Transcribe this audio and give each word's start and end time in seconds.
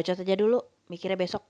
bacot 0.00 0.16
aja 0.16 0.32
dulu, 0.32 0.64
mikirnya 0.88 1.12
besok. 1.12 1.44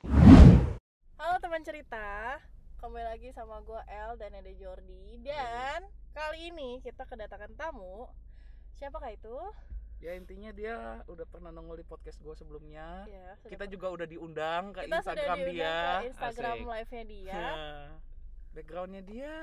Halo 1.22 1.38
teman 1.38 1.62
cerita, 1.62 2.34
kembali 2.82 3.06
lagi 3.06 3.30
sama 3.30 3.62
gue 3.62 3.79
El 3.86 4.18
dan 4.18 4.34
ada 4.34 4.50
Jordi. 4.58 5.22
Dan 5.22 5.86
kali 6.11 6.50
ini 6.50 6.82
kita 6.82 7.07
kedatangan 7.07 7.54
tamu. 7.54 8.11
Siapakah 8.75 9.14
itu? 9.14 9.39
ya 10.02 10.18
intinya 10.18 10.50
dia 10.50 10.98
udah 11.07 11.29
pernah 11.30 11.54
nongol 11.54 11.79
di 11.79 11.86
podcast 11.86 12.18
gue 12.18 12.34
sebelumnya. 12.34 13.07
Ya, 13.07 13.39
kita 13.46 13.54
pernah- 13.54 13.71
juga 13.71 13.86
udah 13.94 14.07
diundang 14.11 14.75
ke 14.75 14.82
kita 14.82 14.98
Instagram 14.98 15.36
sudah 15.39 15.46
dia. 15.46 15.54
diundang 15.54 15.94
ke 15.94 16.08
Instagram 16.11 16.57
live-nya 16.67 17.04
dia. 17.07 17.43
Backgroundnya 18.58 19.03
dia 19.07 19.35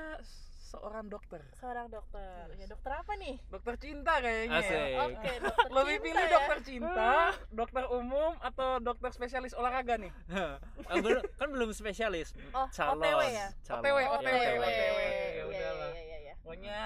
seorang 0.68 1.08
dokter 1.08 1.40
Seorang 1.54 1.88
dokter 1.88 2.44
Ya 2.54 2.66
dokter 2.66 2.92
apa 2.94 3.16
nih? 3.16 3.40
dokter 3.48 3.74
cinta 3.76 4.20
kayaknya 4.20 4.58
Asik. 4.58 4.76
ya 4.76 4.98
Oke 5.02 5.32
dokter 5.40 5.66
lebih 5.76 5.94
cinta 5.94 6.04
pilih 6.04 6.20
ya. 6.20 6.30
dokter 6.30 6.58
cinta 6.62 7.12
dokter 7.50 7.84
umum 7.90 8.32
atau 8.38 8.68
dokter 8.78 9.10
spesialis 9.10 9.52
olahraga 9.52 9.96
nih 9.96 10.12
Ah, 10.84 10.94
belum- 10.94 11.24
kan 11.34 11.48
belum 11.48 11.70
spesialis 11.72 12.36
Oh 12.52 12.68
calon 12.68 13.00
OTW 13.00 13.20
ya? 13.26 13.48
calon. 13.62 13.80
OTW, 13.80 13.96
Ya, 13.96 14.08
OTW. 14.10 14.36
OTW 14.60 14.98
Ya 15.00 15.10
Iya 15.30 15.44
udahlah. 15.46 15.90
iya 15.90 16.02
iya 16.04 16.18
iya. 16.22 16.34
pokoknya 16.38 16.80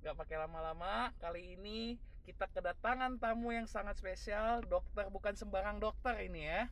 nggak 0.00 0.14
pakai 0.16 0.36
lama-lama 0.38 0.94
kali 1.18 1.54
ini 1.54 1.80
kita 2.22 2.46
kedatangan 2.46 3.18
tamu 3.18 3.50
yang 3.50 3.66
sangat 3.66 3.96
spesial 3.96 4.62
dokter 4.64 5.08
bukan 5.08 5.34
sembarang 5.34 5.76
dokter 5.76 6.14
ini 6.20 6.46
ya 6.46 6.70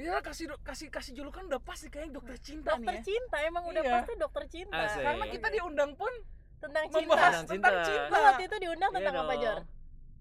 Iya 0.00 0.16
kasih 0.18 0.48
do- 0.48 0.62
kasih 0.62 0.88
kasih 0.88 1.12
julukan 1.12 1.44
udah 1.44 1.60
pasti 1.60 1.86
kayaknya 1.86 2.16
dokter 2.16 2.36
cinta 2.40 2.72
Dokter 2.72 2.88
nih 2.88 2.96
ya. 2.96 3.04
cinta 3.04 3.36
emang 3.42 3.64
udah 3.66 3.82
Iya. 3.82 3.92
pasti 3.94 4.12
dokter 4.16 4.44
cinta 4.48 4.76
Asik. 4.80 5.02
Karena 5.02 5.26
kita 5.28 5.48
diundang 5.50 5.92
pun 5.94 6.12
Tentang 6.58 6.84
cinta 6.86 7.00
membahas 7.02 7.32
Tentang 7.34 7.48
tentang 7.50 7.74
cinta. 7.78 7.86
cinta. 7.86 8.08
Lu 8.10 8.18
waktu 8.22 8.42
itu 8.42 8.56
diundang 8.58 8.90
tentang 8.90 9.14
apa 9.14 9.24
dong. 9.30 9.42
Jor? 9.42 9.58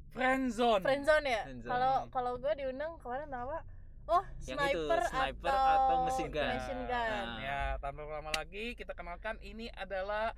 Friendzone. 0.10 0.82
Friendzone 0.82 1.26
ya? 1.26 1.42
Kalau 1.64 1.94
kalau 2.10 2.32
gue 2.36 2.54
diundang 2.56 2.92
kemarin 2.98 3.30
apa? 3.30 3.58
Oh, 4.06 4.24
Yang 4.42 4.58
itu, 4.74 4.82
sniper, 4.82 5.02
sniper 5.06 5.54
atau, 5.54 5.70
atau 5.70 5.96
machine 6.02 6.30
gun. 6.30 6.50
machine 6.50 6.84
gun. 6.84 7.12
Nah. 7.14 7.38
Ya, 7.40 7.62
tanpa 7.78 8.02
lama 8.02 8.32
lagi 8.34 8.66
kita 8.74 8.92
kenalkan 8.92 9.38
ini 9.40 9.70
adalah 9.72 10.34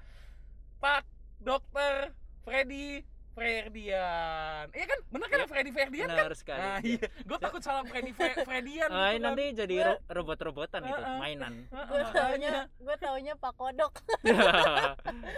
Pak 0.77 1.07
Dokter 1.39 2.11
Freddy 2.41 2.99
Ferdian. 3.31 4.65
Iya 4.69 4.85
kan? 4.85 4.99
Bener 5.07 5.25
kan 5.25 5.37
Iya. 5.37 5.47
Freddy 5.47 5.71
Ferdian 5.71 6.05
kan? 6.05 6.17
benar 6.17 6.33
sekali 6.33 6.59
Nah, 6.61 6.79
iya. 6.81 7.07
Gue 7.21 7.37
takut 7.37 7.59
salah 7.59 7.83
Freddy 7.83 8.11
Fe- 8.11 8.43
Ferdian. 8.49 8.87
Ah, 8.87 8.91
gitu 8.91 9.07
ini 9.09 9.17
kan. 9.17 9.21
nanti 9.25 9.43
jadi 9.55 9.75
Gua- 9.75 9.87
ro- 9.87 10.01
robot-robotan 10.13 10.81
itu 10.83 10.91
Heeh. 10.93 11.17
mainan 11.17 11.53
Gue 11.63 11.79
makanya. 11.79 12.11
taunya, 12.13 12.51
gue 12.77 12.95
taunya 12.97 13.33
Pak 13.35 13.53
Kodok. 13.55 13.93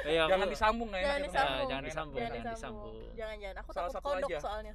Iya, 0.04 0.24
Jangan 0.26 0.42
aku- 0.42 0.52
disambung 0.52 0.88
nggak 0.90 1.02
Jangan 1.02 1.22
disambung. 1.22 1.68
Jangan 1.70 1.84
disambung. 1.84 2.18
Jangan 2.18 2.34
Jangan 2.34 2.52
disambung. 2.52 2.94
Jangan 3.14 3.36
jangan. 3.38 3.56
Aku 3.58 3.70
Salah 3.70 3.84
takut 3.84 3.96
satu 3.96 4.08
kodok 4.10 4.30
aja. 4.30 4.40
soalnya. 4.40 4.72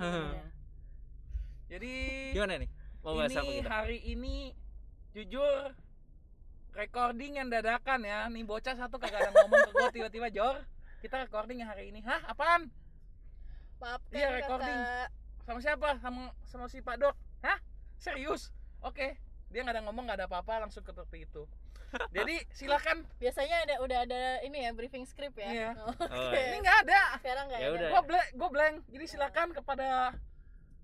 Jadi 1.68 1.92
gimana 2.32 2.52
nih 2.56 2.70
mau 2.98 3.12
bahas 3.14 3.30
apa 3.30 3.42
ini 3.42 3.54
kita 3.58 3.70
hari 3.70 3.98
ini 4.02 4.34
jujur 5.12 5.76
recording 6.72 7.32
yang 7.36 7.48
dadakan 7.48 8.00
ya. 8.02 8.24
Nih 8.26 8.42
bocah 8.42 8.74
satu 8.74 8.96
kagak 8.96 9.20
ada 9.20 9.30
ngomong 9.34 9.60
ke 9.60 9.72
gue 9.72 9.88
tiba-tiba 9.92 10.28
Jor. 10.30 10.56
Kita 10.98 11.20
recording 11.20 11.60
yang 11.60 11.68
hari 11.68 11.90
ini. 11.90 12.00
Hah, 12.00 12.24
apaan? 12.26 12.72
Maafkan 13.78 14.12
Iya, 14.12 14.28
recording. 14.34 14.78
kakak. 14.78 15.08
Sama 15.42 15.58
siapa? 15.62 15.88
Sama 15.98 16.20
sama 16.44 16.64
si 16.66 16.78
Pak 16.80 16.96
Dok. 16.98 17.14
Hah? 17.40 17.58
Serius? 17.96 18.50
Oke. 18.80 19.16
Dia 19.48 19.64
nggak 19.64 19.74
ada 19.74 19.82
ngomong, 19.86 20.04
nggak 20.04 20.18
ada 20.18 20.26
apa-apa, 20.28 20.60
langsung 20.60 20.82
ke 20.82 20.92
seperti 20.92 21.24
itu. 21.24 21.42
Jadi 22.12 22.36
silakan. 22.52 23.06
Biasanya 23.16 23.64
ada 23.64 23.74
udah 23.80 23.98
ada 24.04 24.20
ini 24.44 24.60
ya 24.60 24.70
briefing 24.72 25.08
script 25.08 25.40
ya. 25.40 25.48
Iya. 25.48 25.70
Oh, 25.78 25.88
Oh, 25.88 26.28
Oke. 26.28 26.36
iya. 26.36 26.52
Ini 26.52 26.56
nggak 26.60 26.78
ada. 26.84 27.00
Sekarang 27.16 27.44
nggak 27.48 27.60
Ya 27.60 27.68
ada. 27.70 27.86
Gue 27.88 28.02
blank, 28.04 28.28
gue 28.34 28.48
blank. 28.52 28.74
Jadi 28.92 29.04
silakan 29.08 29.48
kepada 29.52 29.88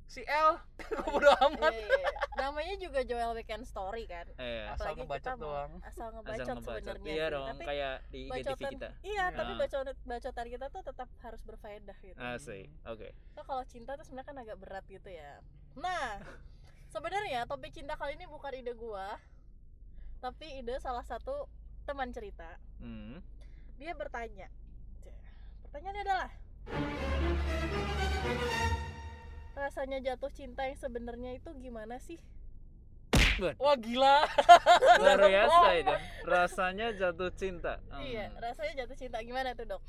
si 0.04 0.20
L. 0.22 0.60
Bodo 1.06 1.26
Iya, 1.26 1.48
amat. 1.48 1.72
iya, 1.72 1.86
iya. 1.88 2.10
Namanya 2.36 2.74
juga 2.76 3.00
Joel 3.02 3.32
Weekend 3.32 3.64
Story 3.64 4.04
kan. 4.04 4.26
eh 4.36 4.66
Asal 4.66 4.92
Apalagi 4.92 5.00
ngebacot 5.00 5.36
doang. 5.38 5.72
Asal 5.78 5.86
asal 5.86 6.06
ngebacot 6.12 6.46
ngebacot 6.54 6.76
sebenarnya. 6.94 7.10
iya 7.10 7.26
dong 7.28 7.46
Tapi 7.48 7.64
kayak 7.64 7.94
di 8.06 8.20
IGTV 8.20 8.30
bacotan 8.30 8.70
kita 8.70 8.88
Iya, 9.02 9.24
tapi 9.30 9.50
Nah. 9.50 9.58
bacotan 9.58 9.94
bacotan 10.04 10.46
kita 10.48 10.66
tuh 10.68 10.82
tetap 10.82 11.08
harus 11.18 11.40
berfaedah 11.42 11.96
gitu. 11.98 12.18
asik 12.20 12.66
oke 12.84 13.08
So, 13.32 13.40
kalau 13.42 13.64
cinta 13.64 13.90
tuh 13.94 14.04
sebenarnya 14.04 14.28
kan 14.28 14.36
agak 14.38 14.56
berat 14.56 14.84
gitu 14.86 15.08
ya. 15.08 15.40
Nah, 15.74 16.20
sebenarnya 16.94 17.40
topik 17.44 17.70
cinta 17.70 17.94
kali 17.94 18.14
ini 18.14 18.24
bukan 18.24 18.54
ide 18.54 18.72
gua, 18.72 19.18
tapi 20.20 20.58
ide 20.58 20.78
salah 20.78 21.02
satu 21.02 21.50
teman 21.82 22.08
cerita. 22.08 22.46
hmm. 22.78 23.18
Dia 23.74 23.90
bertanya. 23.92 24.46
Pertanyaannya 25.64 26.02
adalah 26.02 26.30
rasanya 29.54 29.98
jatuh 30.02 30.30
cinta 30.34 30.66
yang 30.66 30.78
sebenarnya 30.78 31.30
itu 31.38 31.50
gimana 31.58 31.98
sih? 32.02 32.18
Wah 33.58 33.74
gila. 33.78 34.22
luar 35.02 35.18
biasa 35.26 35.66
itu 35.78 35.94
rasanya 36.26 36.86
jatuh 36.94 37.30
cinta 37.34 37.78
Hmm. 37.90 38.02
Iya, 38.02 38.30
rasanya 38.38 38.84
jatuh 38.84 38.96
cinta 38.98 39.18
gimana 39.22 39.54
tuh 39.54 39.66
dok? 39.66 39.82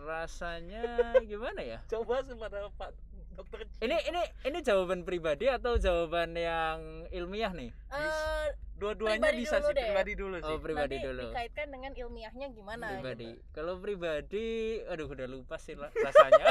rasanya 0.00 1.12
gimana 1.28 1.60
ya 1.60 1.78
Coba 1.84 2.24
kepada 2.24 2.72
Pak 2.80 2.90
Dokter. 3.32 3.64
ini 3.80 3.96
ini 4.04 4.20
ini 4.44 4.58
jawaban 4.60 5.00
pribadi 5.00 5.46
atau 5.46 5.76
jawaban 5.76 6.34
yang 6.34 6.78
ilmiah 7.08 7.50
nih 7.50 7.70
Eh, 7.90 8.46
dua-duanya 8.76 9.32
bisa 9.32 9.58
dulu 9.58 9.66
sih 9.66 9.74
deh. 9.74 9.84
pribadi 9.84 10.12
dulu 10.14 10.36
sih. 10.38 10.46
oh 10.46 10.58
pribadi 10.58 10.96
nanti 10.96 11.06
dulu 11.06 11.22
dikaitkan 11.26 11.66
dengan 11.68 11.92
ilmiahnya 11.94 12.46
gimana? 12.50 12.86
pribadi 12.90 13.28
Gitu. 13.30 13.42
kalau 13.50 13.74
pribadi 13.76 14.48
aduh 14.84 15.06
udah 15.06 15.26
lupa 15.26 15.56
sih 15.56 15.74
lah 15.74 15.90
rasanya 15.90 16.44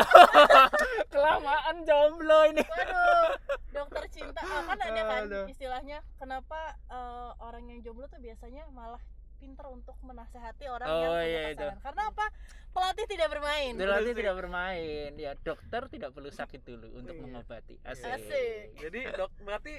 kelamaan 1.13 1.75
jomblo 1.83 2.39
ini 2.47 2.63
Waduh, 2.63 3.27
dokter 3.71 4.03
cinta. 4.09 4.41
Ah, 4.41 4.61
kan 4.65 4.79
ada 4.79 5.01
kan 5.03 5.23
istilahnya 5.47 5.97
kenapa 6.15 6.59
eh, 6.87 7.31
orang 7.39 7.63
yang 7.65 7.79
jomblo 7.81 8.05
tuh 8.07 8.19
biasanya 8.19 8.65
malah 8.69 9.01
pinter 9.39 9.65
untuk 9.65 9.95
menasehati 9.99 10.67
orang 10.67 10.85
Oh, 10.85 10.99
yang 10.99 11.11
punya 11.15 11.23
iya, 11.25 11.41
itu. 11.47 11.63
pasangan. 11.63 11.79
Karena 11.81 12.03
apa? 12.07 12.25
Pelatih 12.69 13.05
tidak 13.07 13.27
bermain. 13.29 13.71
berarti 13.73 14.05
sih. 14.05 14.17
tidak 14.19 14.35
bermain 14.35 15.11
ya 15.15 15.31
dokter 15.35 15.81
tidak 15.87 16.09
perlu 16.11 16.29
sakit 16.29 16.61
dulu 16.61 16.87
untuk 16.93 17.15
Iya. 17.15 17.23
mengobati 17.23 17.75
asik, 17.81 18.05
Asik. 18.05 18.63
Jadi 18.77 18.99
dok 19.11 19.31
berarti 19.39 19.75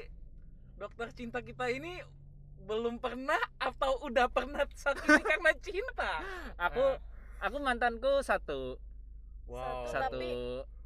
dokter 0.74 1.06
cinta 1.12 1.38
kita 1.38 1.68
ini 1.68 2.00
belum 2.60 2.98
pernah 2.98 3.38
atau 3.56 4.00
udah 4.02 4.26
pernah 4.26 4.64
sakit 4.66 5.06
karena 5.22 5.52
cinta. 5.60 6.12
aku 6.56 6.82
aku 7.38 7.56
mantanku 7.58 8.20
satu 8.20 8.80
Wow. 9.44 9.84
Satu. 9.84 9.92
satu 9.92 10.14
Tapi- 10.16 10.79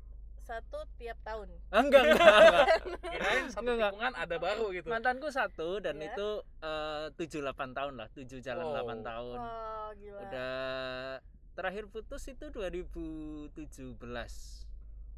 Satu 0.44 0.77
tiap 0.94 1.16
tahun. 1.22 1.49
enggak 1.71 2.05
enggak, 2.05 2.21
enggak. 2.21 2.66
Kirain 3.15 3.44
satu 3.49 3.60
Enggak, 3.60 3.75
enggak. 3.75 3.91
tikungan 3.91 4.15
ada 4.15 4.37
baru 4.38 4.66
gitu. 4.71 4.87
mantanku 4.87 5.28
satu 5.28 5.69
dan 5.78 5.97
Iya. 5.97 6.12
itu 6.12 6.28
eh, 6.60 7.05
tujuh 7.15 7.41
delapan 7.41 7.71
tahun 7.71 7.94
lah 7.97 8.09
tujuh 8.10 8.38
jalan 8.38 8.60
Wow. 8.62 8.72
delapan 8.75 8.99
tahun 9.03 9.38
Wah, 9.38 9.88
gila. 9.94 10.21
udah 10.21 10.55
terakhir 11.55 11.84
putus 11.87 12.22
itu 12.27 12.44
2017 12.50 13.49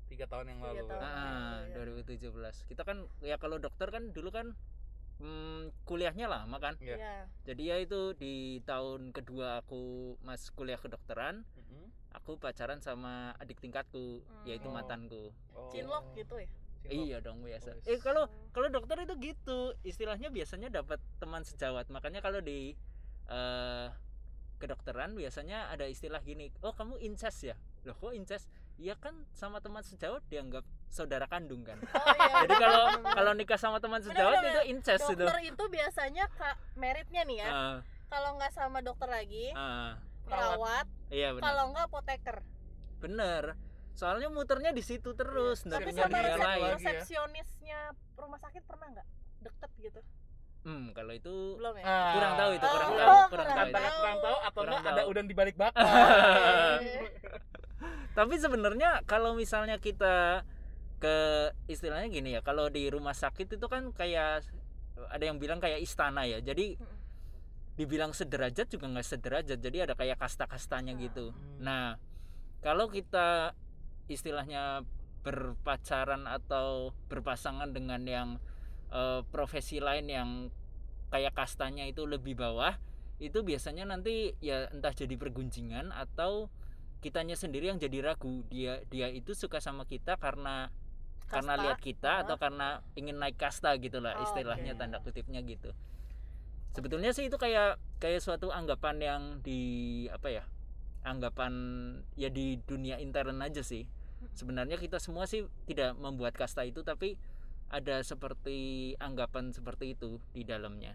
Tiga 0.07 0.25
tahun 0.25 0.47
yang 0.49 0.61
lalu. 0.63 0.87
tahun. 0.87 1.03
ah 1.03 1.59
iya. 1.67 1.83
2017 1.83 2.31
kita 2.65 2.83
kan 2.83 2.97
ya 3.21 3.35
kalau 3.37 3.59
dokter 3.59 3.89
kan 3.89 4.13
dulu 4.13 4.31
kan 4.31 4.55
hmm, 5.19 5.75
kuliahnya 5.83 6.29
lama 6.29 6.57
kan 6.57 6.79
Iya. 6.79 6.95
Iya. 6.95 7.15
jadi 7.45 7.63
ya 7.65 7.77
itu 7.81 8.01
di 8.15 8.35
tahun 8.63 9.11
kedua 9.11 9.59
aku 9.61 9.81
mas 10.21 10.47
kuliah 10.51 10.77
kedokteran. 10.77 11.43
Aku 12.17 12.35
pacaran 12.37 12.81
sama 12.81 13.13
adik 13.37 13.61
tingkatku 13.61 14.19
Hmm. 14.19 14.45
yaitu 14.45 14.67
Oh. 14.67 14.73
mantanku 14.73 15.31
Oh. 15.53 15.69
Cinlok 15.69 16.11
gitu 16.15 16.35
ya. 16.37 16.49
Cinlok. 16.79 16.93
iya 17.03 17.17
dong 17.19 17.39
biasa 17.41 17.71
Oh, 17.75 17.83
eh 17.85 17.99
kalau 17.99 18.25
kalau 18.51 18.69
dokter 18.69 18.97
itu 19.01 19.15
gitu 19.19 19.59
istilahnya 19.83 20.29
biasanya 20.29 20.69
dapat 20.71 20.97
teman 21.17 21.43
sejawat 21.43 21.87
makanya 21.89 22.19
kalau 22.19 22.41
di 22.41 22.73
eh 23.27 23.89
kedokteran 24.57 25.13
biasanya 25.13 25.69
ada 25.69 25.85
istilah 25.85 26.19
gini 26.21 26.49
oh 26.63 26.73
kamu 26.73 26.97
incest 26.99 27.45
ya 27.45 27.57
loh 27.83 27.95
kok 27.95 28.13
incest 28.13 28.49
Iya 28.77 28.93
kan 28.95 29.17
sama 29.33 29.57
teman 29.57 29.81
sejawat 29.81 30.21
dianggap 30.29 30.61
saudara 30.87 31.25
kandung 31.25 31.65
kan 31.65 31.81
Oh 31.97 32.13
iya. 32.15 32.45
jadi 32.45 32.55
kalau 32.55 32.85
kalau 33.09 33.33
nikah 33.33 33.57
sama 33.57 33.81
teman 33.81 34.01
sejawat 34.01 34.37
itu 34.39 34.63
incest 34.69 35.05
itu 35.07 35.17
dokter 35.19 35.41
itu 35.43 35.65
biasanya 35.67 36.29
kak 36.31 36.57
meritnya 36.75 37.25
nih 37.25 37.37
ya. 37.39 37.49
Ah, 37.49 37.77
Kalau 38.07 38.37
nggak 38.37 38.53
sama 38.53 38.79
dokter 38.81 39.09
lagi, 39.09 39.49
ah, 39.51 39.97
perawat. 40.23 40.85
Iya 41.09 41.31
benar 41.31 41.45
Kalau 41.45 41.65
nggak 41.71 41.85
apoteker. 41.87 42.37
bener 42.97 43.45
soalnya 43.93 44.29
muternya 44.29 44.71
di 44.71 44.81
situ 44.81 45.13
terus 45.13 45.61
Iya. 45.61 45.67
nggak 45.67 45.81
Tapi 45.81 45.91
sama 45.93 46.19
resep- 46.19 46.37
lagi 46.39 46.61
ya. 46.61 46.73
resepsionisnya 46.75 47.79
rumah 48.15 48.39
sakit 48.39 48.63
pernah 48.63 48.87
nggak 48.91 49.07
deket 49.41 49.71
gitu? 49.81 50.01
hmm 50.63 50.87
kalau 50.93 51.13
itu 51.13 51.35
Belum 51.55 51.75
ya? 51.77 51.85
Ah. 51.85 52.13
kurang 52.13 52.33
tahu 52.35 52.51
itu 52.53 52.67
kurang 52.67 52.89
Oh, 52.89 52.97
tahu 52.97 53.07
kurang 53.07 53.29
kurang 53.31 53.47
tahu 53.47 53.63
antara 53.63 53.89
kurang 53.95 54.19
tahu 54.19 54.37
atau 54.37 54.61
Kurang 54.61 54.77
enggak 54.77 54.93
ada 54.93 55.05
udang 55.07 55.27
di 55.27 55.35
balik 55.35 55.57
bakar. 55.57 55.85
tapi 58.13 58.35
sebenarnya 58.35 58.91
kalau 59.05 59.33
misalnya 59.33 59.77
kita 59.79 60.43
ke 60.97 61.17
istilahnya 61.67 62.09
gini 62.09 62.33
ya 62.33 62.41
kalau 62.41 62.67
di 62.67 62.89
rumah 62.89 63.13
sakit 63.13 63.53
itu 63.53 63.67
kan 63.67 63.93
kayak 63.93 64.41
ada 65.07 65.23
yang 65.23 65.37
bilang 65.37 65.57
kayak 65.57 65.79
istana 65.79 66.25
ya 66.25 66.41
jadi. 66.41 66.81
Dibilang 67.77 68.11
sederajat 68.11 68.67
juga 68.69 68.89
nggak 68.89 69.05
sederajat 69.07 69.59
jadi 69.61 69.85
ada 69.85 69.95
kayak 69.95 70.17
kasta-kastanya 70.17 70.97
gitu 70.97 71.31
Hmm. 71.31 71.61
nah 71.61 71.85
kalau 72.61 72.89
kita 72.89 73.53
istilahnya 74.09 74.83
berpacaran 75.23 76.25
atau 76.25 76.95
berpasangan 77.11 77.71
dengan 77.71 78.03
yang 78.07 78.29
eh, 78.89 79.21
profesi 79.29 79.83
lain 79.83 80.07
yang 80.07 80.31
kayak 81.11 81.35
kastanya 81.35 81.85
itu 81.85 82.07
lebih 82.07 82.39
bawah 82.39 82.75
itu 83.19 83.41
biasanya 83.43 83.89
nanti 83.89 84.37
ya 84.39 84.69
entah 84.71 84.93
jadi 84.93 85.17
pergunjingan 85.17 85.91
atau 85.91 86.49
kitanya 87.01 87.35
sendiri 87.35 87.69
yang 87.71 87.81
jadi 87.81 88.03
ragu 88.03 88.45
dia 88.49 88.83
dia 88.89 89.09
itu 89.09 89.33
suka 89.33 89.59
sama 89.59 89.85
kita 89.85 90.17
karena 90.17 90.69
karena 91.27 91.53
Kasta. 91.59 91.63
lihat 91.67 91.79
kita 91.83 92.13
atau 92.23 92.37
karena 92.39 92.79
ingin 92.95 93.19
naik 93.19 93.35
kasta 93.35 93.75
gitu 93.79 93.99
lah 93.99 94.15
Oh, 94.15 94.23
istilahnya 94.23 94.75
oke. 94.75 94.79
tanda 94.79 94.99
kutipnya 95.03 95.43
gitu 95.43 95.75
sebetulnya 96.77 97.17
sih 97.17 97.33
itu 97.33 97.41
kayak 97.41 97.81
kayak 97.97 98.21
suatu 98.21 98.53
anggapan 98.53 99.01
yang 99.01 99.23
di 99.41 100.05
apa 100.13 100.29
ya 100.29 100.45
anggapan 101.09 101.53
ya 102.21 102.29
di 102.29 102.61
dunia 102.69 103.01
intern 103.01 103.41
aja 103.41 103.65
sih 103.65 103.89
sebenarnya 104.37 104.77
kita 104.77 105.01
semua 105.01 105.25
sih 105.25 105.49
tidak 105.65 105.97
membuat 105.97 106.37
kasta 106.37 106.69
itu 106.69 106.85
tapi 106.85 107.17
ada 107.73 107.99
seperti 108.05 108.95
anggapan 109.03 109.51
seperti 109.51 109.99
itu 109.99 110.23
di 110.31 110.47
dalamnya. 110.47 110.95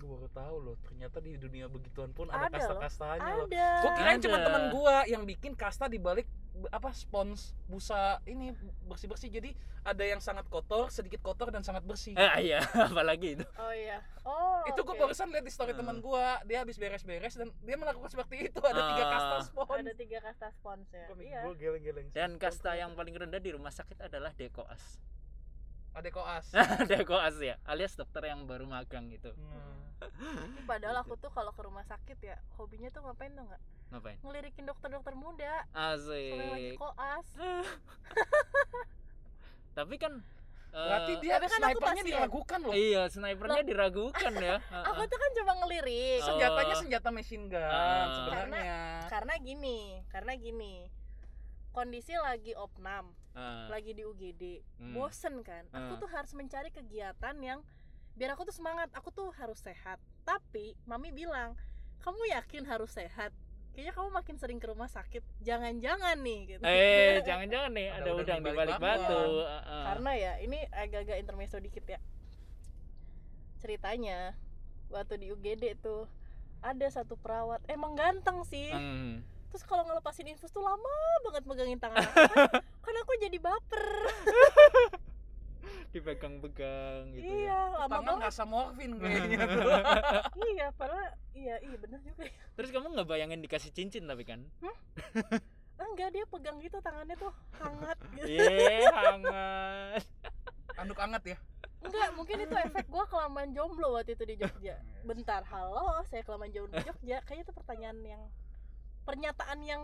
Gue 0.00 0.08
baru 0.08 0.28
tahu 0.28 0.56
loh 0.62 0.76
ternyata 0.80 1.20
di 1.20 1.36
dunia 1.36 1.66
begituan 1.66 2.10
pun 2.10 2.26
ada, 2.26 2.48
Ada 2.48 2.48
loh. 2.48 2.80
kasta-kastanya 2.80 3.32
loh. 3.36 3.46
Ada. 3.46 3.66
Gue 3.78 3.90
kirain 3.94 4.18
cuma 4.18 4.36
teman 4.38 4.62
gua 4.70 4.96
yang 5.04 5.22
bikin 5.22 5.52
kasta 5.52 5.86
di 5.86 5.96
balik 5.96 6.24
apa 6.68 6.90
spons 6.90 7.54
busa 7.64 7.96
ini 8.24 8.50
bersih 8.82 9.06
bersih 9.06 9.30
jadi 9.30 9.54
ada 9.80 10.02
yang 10.02 10.18
sangat 10.18 10.44
kotor 10.46 10.88
sedikit 10.88 11.20
kotor 11.20 11.48
dan 11.48 11.60
sangat 11.60 11.80
bersih. 11.82 12.12
Eh 12.12 12.50
iya. 12.50 12.60
Apalagi 12.90 13.28
itu. 13.34 13.44
Oh 13.54 13.70
iya. 13.70 14.00
Oh 14.22 14.60
itu 14.64 14.76
gue 14.78 14.90
oke. 14.90 15.00
barusan 15.00 15.28
lihat 15.28 15.40
di 15.40 15.48
story 15.48 15.72
Ah. 15.72 15.78
teman 15.78 16.00
gua. 16.00 16.40
Dia 16.42 16.60
habis 16.60 16.76
beres-beres 16.76 17.32
dan 17.34 17.52
dia 17.58 17.76
melakukan 17.76 18.08
seperti 18.08 18.48
itu. 18.48 18.58
Ada 18.58 18.82
tiga 18.88 19.04
Ah. 19.04 19.10
kasta 19.10 19.36
spons. 19.46 19.68
Ada 19.70 19.92
tiga 19.94 20.18
kasta 20.18 20.46
spons 20.50 20.88
ya. 20.90 21.06
Iya. 21.14 21.40
gue 21.42 21.54
geleng-geleng 21.56 22.08
dan 22.10 22.30
kasta 22.34 22.72
yang 22.74 22.92
paling 22.92 23.14
rendah 23.14 23.38
di 23.38 23.50
rumah 23.50 23.70
sakit 23.70 24.00
adalah 24.02 24.32
dekoas 24.32 25.00
ada 25.92 26.08
koas. 26.08 26.46
Dekoas 26.90 27.36
ya. 27.38 27.58
Alias 27.62 27.92
dokter 27.92 28.22
yang 28.24 28.44
baru 28.44 28.64
magang 28.64 29.08
itu 29.08 29.30
Hmm. 30.00 30.56
Padahal 30.64 30.96
Gitu. 30.96 31.04
aku 31.04 31.14
tuh 31.18 31.28
kalau 31.28 31.52
ke 31.52 31.60
rumah 31.60 31.84
sakit 31.84 32.16
ya 32.20 32.36
hobinya 32.56 32.88
tuh 32.88 33.02
ngapain 33.02 33.28
tuh 33.30 33.44
nggak 33.44 33.60
ngapain? 33.90 34.16
Ngelirikin 34.22 34.64
dokter-dokter 34.64 35.12
muda. 35.12 35.68
Sampai 35.68 36.24
lagi 36.32 36.68
asik 36.68 36.78
koas. 36.78 37.26
Tapi 39.72 39.94
kan 39.96 40.12
eh, 40.70 40.80
berarti 40.80 41.12
dia 41.20 41.32
Tapi 41.36 41.46
kan 41.46 41.60
aku 41.60 41.68
snipernya 41.68 41.92
pasien. 41.94 42.08
diragukan 42.08 42.58
loh. 42.60 42.72
Iya 42.72 43.02
snipernya 43.08 43.62
diragukan 43.62 44.32
ya. 44.34 44.56
Aku 44.88 45.02
tuh 45.04 45.18
kan 45.18 45.30
cuma 45.36 45.52
ngelirik. 45.58 46.20
Oh. 46.20 46.26
senjatanya 46.26 46.74
senjata 46.76 47.08
machine 47.10 47.44
gun 47.46 48.06
sebenarnya. 48.10 48.78
Karena 49.06 49.34
gini 49.36 49.78
karena 50.08 50.32
gini 50.34 50.74
kondisi 51.70 52.12
lagi 52.16 52.52
opnam 52.52 53.14
Ah, 53.30 53.70
lagi 53.70 53.94
di 53.94 54.02
UGD 54.02 54.42
Hmm. 54.76 54.90
bosen 54.92 55.40
kan? 55.40 55.62
Aku 55.70 55.94
Ah. 55.94 55.98
tuh 55.98 56.08
harus 56.08 56.32
mencari 56.32 56.68
kegiatan 56.68 57.36
yang 57.38 57.62
biar 58.12 58.34
aku 58.34 58.42
tuh 58.42 58.52
semangat 58.52 58.90
aku 58.90 59.08
tuh 59.08 59.30
harus 59.32 59.56
sehat. 59.56 59.96
Tapi 60.22 60.74
mami 60.82 61.10
bilang 61.10 61.54
kamu 61.98 62.18
yakin 62.28 62.66
harus 62.66 62.90
sehat? 62.90 63.30
Kayaknya 63.70 63.94
kamu 63.94 64.08
makin 64.10 64.36
sering 64.36 64.58
ke 64.58 64.66
rumah 64.66 64.88
sakit. 64.88 65.22
Jangan-jangan 65.40 66.18
nih 66.18 66.38
gitu. 66.48 66.62
Eh 66.64 67.22
jangan-jangan 67.28 67.70
nih. 67.70 67.88
Ada 67.88 68.02
ada 68.02 68.10
udang 68.10 68.18
udang 68.20 68.40
di 68.42 68.50
balik 68.52 68.78
batu. 68.78 69.22
ah. 69.46 69.84
karena 69.86 70.10
ya 70.12 70.32
ini 70.42 70.58
agak-agak 70.68 71.16
intermezzo 71.16 71.56
dikit 71.56 71.86
ya. 71.86 72.02
Ceritanya 73.58 74.34
waktu 74.88 75.14
di 75.16 75.26
UGD 75.30 75.78
tuh 75.78 76.10
ada 76.60 76.86
satu 76.88 77.14
perawat. 77.14 77.62
Emang 77.66 77.94
ganteng 77.94 78.42
sih. 78.42 78.68
Hmm. 78.68 79.22
Terus 79.50 79.66
kalau 79.66 79.82
ngelepasin 79.82 80.30
infus 80.30 80.54
tuh 80.54 80.62
lama 80.62 80.94
banget 81.26 81.42
megangin 81.42 81.78
tangan 81.82 82.06
aku 82.06 82.14
kan, 82.14 82.48
kan 82.86 82.94
aku 83.02 83.12
jadi 83.18 83.38
baper. 83.42 83.86
Dipegang-pegang 85.90 87.10
gitu 87.18 87.26
iya 87.26 87.74
ya. 87.74 87.78
lama 87.82 87.90
tangan 87.98 88.14
banget. 88.14 88.26
rasa 88.30 88.42
morfin 88.46 88.92
kayaknya 89.02 89.42
tuh. 89.42 89.70
Iya 90.54 90.66
padahal 90.78 91.06
iya 91.34 91.54
iya 91.66 91.76
bener 91.82 91.98
juga 92.06 92.30
ya. 92.30 92.34
Terus 92.54 92.70
kamu 92.70 92.94
nggak 92.94 93.08
bayangin 93.10 93.42
dikasih 93.42 93.74
cincin 93.74 94.06
tapi 94.06 94.22
kan? 94.22 94.46
Enggak 95.80 96.14
dia 96.14 96.24
pegang 96.30 96.62
gitu 96.62 96.78
tangannya 96.78 97.18
tuh 97.18 97.34
hangat 97.58 97.98
gitu. 98.14 98.38
Iya 98.38 98.86
hangat. 98.94 100.02
Anduk 100.78 100.98
anget 101.02 101.22
ya? 101.34 101.38
Enggak 101.82 102.08
mungkin 102.14 102.38
itu 102.38 102.54
efek 102.54 102.86
gua 102.86 103.04
kelamaan 103.10 103.50
jomblo 103.50 103.98
waktu 103.98 104.14
itu 104.14 104.24
di 104.30 104.38
Jogja. 104.38 104.78
Bentar 105.02 105.42
halo 105.50 106.06
saya 106.06 106.22
kelamaan 106.22 106.54
jomblo 106.54 106.78
di 106.78 106.86
Jogja. 106.86 107.18
Kayaknya 107.26 107.50
itu 107.50 107.52
pertanyaan 107.56 107.98
yang 108.06 108.22
pernyataan 109.02 109.60
yang 109.60 109.82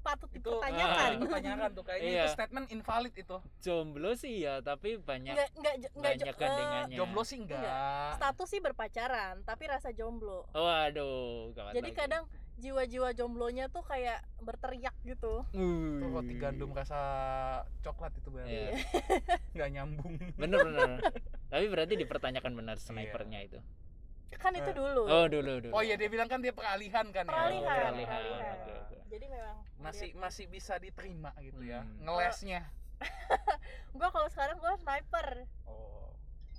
patut 0.00 0.28
itu 0.30 0.44
dipertanyakan. 0.44 1.00
ah, 1.00 1.08
dipertanyakan 1.16 1.70
tuh 1.72 1.82
kayaknya 1.82 2.10
Iya. 2.12 2.22
itu 2.22 2.30
statement 2.30 2.66
invalid 2.68 3.14
itu. 3.14 3.36
Jomblo 3.58 4.12
sih 4.14 4.34
ya 4.38 4.60
tapi 4.60 4.96
banyak 4.96 5.32
enggak 5.32 5.48
enggak 5.54 5.74
jo- 5.78 5.92
enggak 5.94 6.12
banyak 6.14 6.26
jo- 6.26 6.38
gandengannya. 6.38 6.96
jomblo 6.96 7.22
sih 7.22 7.38
enggak, 7.38 7.64
status 8.14 8.48
sih 8.48 8.60
berpacaran 8.60 9.34
tapi 9.42 9.64
rasa 9.64 9.90
jomblo. 9.90 10.44
Waduh 10.52 11.50
gawat 11.50 11.72
jadi 11.72 11.88
lagi. 11.88 11.98
kadang 11.98 12.22
jiwa-jiwa 12.54 13.10
jomblonya 13.10 13.66
tuh 13.66 13.82
kayak 13.82 14.22
berteriak 14.38 14.94
gitu. 15.02 15.42
Uh. 15.50 15.96
itu 15.96 16.06
roti 16.06 16.34
gandum 16.36 16.70
rasa 16.70 17.00
coklat 17.80 18.12
itu 18.14 18.28
berarti 18.28 18.52
Iya. 18.52 18.70
nggak 19.52 19.68
nyambung. 19.72 20.14
Bener 20.36 20.58
bener. 20.62 20.90
Tapi 21.48 21.64
berarti 21.66 21.94
dipertanyakan 21.96 22.52
benar 22.52 22.76
snipernya 22.76 23.40
itu 23.42 23.58
kan 24.36 24.52
itu 24.52 24.70
Eh, 24.70 24.76
dulu. 24.76 25.02
oh 25.04 25.26
dulu 25.26 25.52
dulu. 25.60 25.72
Oh 25.72 25.80
iya 25.80 25.94
dia 25.94 26.06
bilang 26.06 26.26
kan 26.26 26.38
dia 26.38 26.50
peralihan 26.50 27.06
kan 27.08 27.24
peralihan, 27.24 27.62
ya? 27.62 27.74
Peralihan. 27.90 28.10
peralihan. 28.10 28.54
Oke, 28.56 28.72
oke. 28.74 28.96
jadi 29.08 29.24
memang 29.28 29.56
masih 29.78 30.10
masih 30.14 30.44
bisa 30.46 30.74
diterima 30.76 31.30
gitu 31.38 31.60
ya 31.60 31.82
Hmm. 31.82 32.02
ngelesnya. 32.02 32.60
Gua 33.96 34.08
kalau 34.08 34.28
sekarang 34.28 34.56
gua 34.58 34.74
sniper. 34.74 35.44
Oh 35.64 36.10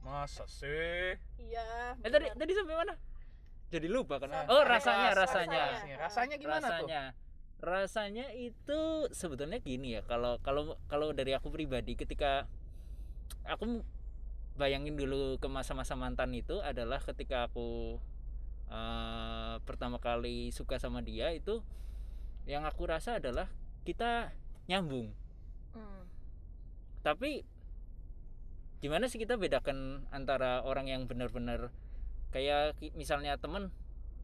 masa 0.02 0.46
sih? 0.46 1.18
Iya 1.40 1.98
eh 1.98 2.10
tadi 2.10 2.30
tadi 2.30 2.52
sampai 2.54 2.76
mana? 2.78 2.94
Jadi 3.68 3.88
lupa 3.90 4.22
kan? 4.22 4.30
Oh 4.46 4.62
Ras- 4.62 4.86
rasanya. 4.86 5.10
Ras- 5.10 5.18
rasanya. 5.26 5.62
Rasanya 5.66 5.96
rasanya 5.98 6.36
gimana 6.38 6.62
tuh? 6.62 6.86
Rasanya. 6.86 7.04
Rasanya 7.56 8.26
itu 8.32 8.80
sebetulnya 9.10 9.58
gini 9.58 9.98
ya 9.98 10.02
kalau 10.02 10.38
kalau 10.40 10.78
kalau 10.86 11.10
dari 11.10 11.34
aku 11.34 11.50
pribadi 11.50 11.98
ketika 11.98 12.46
aku 13.44 13.82
bayangin 14.56 14.96
dulu 14.96 15.36
ke 15.38 15.48
masa-masa 15.48 15.96
mantan 15.96 16.32
itu 16.32 16.60
adalah 16.64 17.04
ketika 17.04 17.48
aku 17.48 18.00
eh, 18.66 19.56
pertama 19.64 20.00
kali 20.00 20.50
suka 20.50 20.80
sama 20.80 21.04
dia 21.04 21.32
itu 21.32 21.62
yang 22.46 22.64
aku 22.64 22.88
rasa 22.88 23.20
adalah 23.20 23.50
kita 23.84 24.32
nyambung 24.66 25.12
Hmm. 25.76 26.08
tapi 27.04 27.44
gimana 28.80 29.12
sih 29.12 29.20
kita 29.20 29.36
bedakan 29.36 30.08
antara 30.08 30.64
orang 30.64 30.88
yang 30.88 31.04
benar-benar 31.04 31.68
kayak 32.32 32.80
misalnya 32.96 33.36
temen 33.36 33.76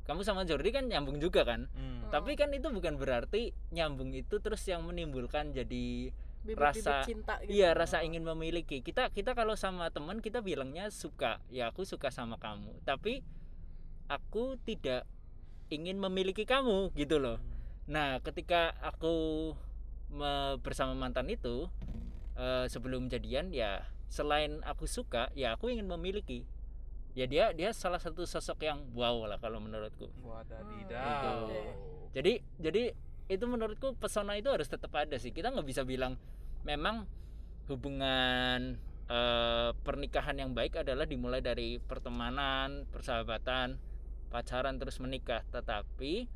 kamu 0.08 0.24
sama 0.24 0.48
Jordi 0.48 0.72
kan 0.72 0.88
nyambung 0.88 1.20
juga 1.20 1.44
kan 1.44 1.67
Hmm. 1.75 2.08
tapi 2.08 2.39
kan 2.39 2.55
itu 2.55 2.72
bukan 2.72 2.96
berarti 2.96 3.51
nyambung 3.75 4.15
itu 4.15 4.39
terus 4.39 4.63
yang 4.63 4.88
menimbulkan 4.88 5.51
jadi 5.51 6.15
Bibit-bibit 6.41 6.81
Rasa- 6.81 7.05
cinta 7.05 7.38
gitu. 7.45 7.53
iya 7.53 7.77
rasa 7.77 8.01
ingin 8.01 8.25
memiliki. 8.25 8.81
Kita 8.81 9.13
kita 9.13 9.38
kalau 9.38 9.53
sama 9.53 9.93
teman 9.93 10.19
kita 10.19 10.41
bilangnya 10.41 10.89
suka. 10.89 11.38
Ya 11.53 11.69
aku 11.69 11.86
suka 11.86 12.10
sama 12.10 12.41
kamu. 12.41 12.81
Tapi 12.81 13.21
aku 14.10 14.57
tidak 14.65 15.05
ingin 15.69 16.01
memiliki 16.01 16.43
kamu 16.43 16.91
gitu 16.98 17.21
loh. 17.21 17.38
Nah 17.86 18.19
ketika 18.19 18.74
aku 18.81 19.53
me- 20.12 20.57
bersama 20.60 20.98
mantan 20.98 21.29
itu 21.29 21.69
eh, 22.36 22.65
sebelum 22.67 23.07
jadian 23.07 23.53
ya 23.53 23.86
selain 24.12 24.60
aku 24.67 24.89
suka 24.89 25.29
ya 25.38 25.53
aku 25.55 25.69
ingin 25.71 25.88
memiliki. 25.88 26.43
Ya 27.13 27.27
dia 27.27 27.51
dia 27.51 27.75
salah 27.75 28.00
satu 28.00 28.24
sosok 28.24 28.63
yang 28.63 28.88
wow 28.95 29.27
lah 29.27 29.38
kalau 29.38 29.60
menurutku. 29.62 30.10
Wadadidaw. 30.24 31.48
Gitu. 31.48 31.62
jadi 32.12 32.33
jadi 32.60 32.83
itu 33.31 33.47
menurutku 33.47 33.95
pesona 33.95 34.35
itu 34.35 34.51
harus 34.51 34.67
tetap 34.67 34.91
ada 35.00 35.15
sih. 35.15 35.31
Kita 35.31 35.55
nggak 35.55 35.67
bisa 35.67 35.88
bilang 35.88 36.19
memang 36.67 37.07
hubungan 37.71 38.75
eh, 39.07 39.71
pernikahan 39.88 40.35
yang 40.35 40.51
baik 40.51 40.83
adalah 40.83 41.07
dimulai 41.07 41.39
dari 41.39 41.79
pertemanan 41.79 42.83
persahabatan 42.91 43.79
pacaran 44.27 44.75
terus 44.75 45.00
menikah. 45.00 45.47
Tetapi 45.47 46.27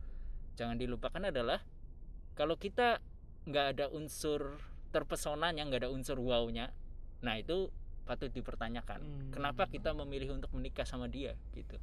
jangan 0.55 0.79
dilupakan 0.79 1.19
adalah 1.27 1.59
kalau 2.39 2.55
kita 2.55 3.03
nggak 3.45 3.65
ada 3.77 3.85
unsur 3.93 4.57
terpesonanya 4.89 5.67
nggak 5.67 5.85
ada 5.85 5.91
unsur 5.91 6.17
wownya 6.17 6.71
nah 7.19 7.35
itu 7.35 7.69
patut 8.05 8.29
dipertanyakan. 8.29 9.01
Hmm. 9.01 9.29
kenapa 9.33 9.65
kita 9.65 9.91
memilih 9.91 10.37
untuk 10.37 10.53
menikah 10.53 10.85
sama 10.85 11.09
dia 11.09 11.33
gitu 11.57 11.77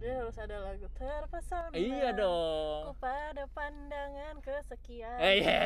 dia 0.00 0.16
harus 0.16 0.32
ada 0.34 0.56
lagu 0.58 0.88
terpesona 0.90 1.70
iya 1.72 2.10
dong 2.10 2.88
ku 2.88 2.94
pada 2.96 3.44
pandangan 3.48 4.40
kesekian 4.40 5.18
eh 5.18 5.34
iya 5.38 5.60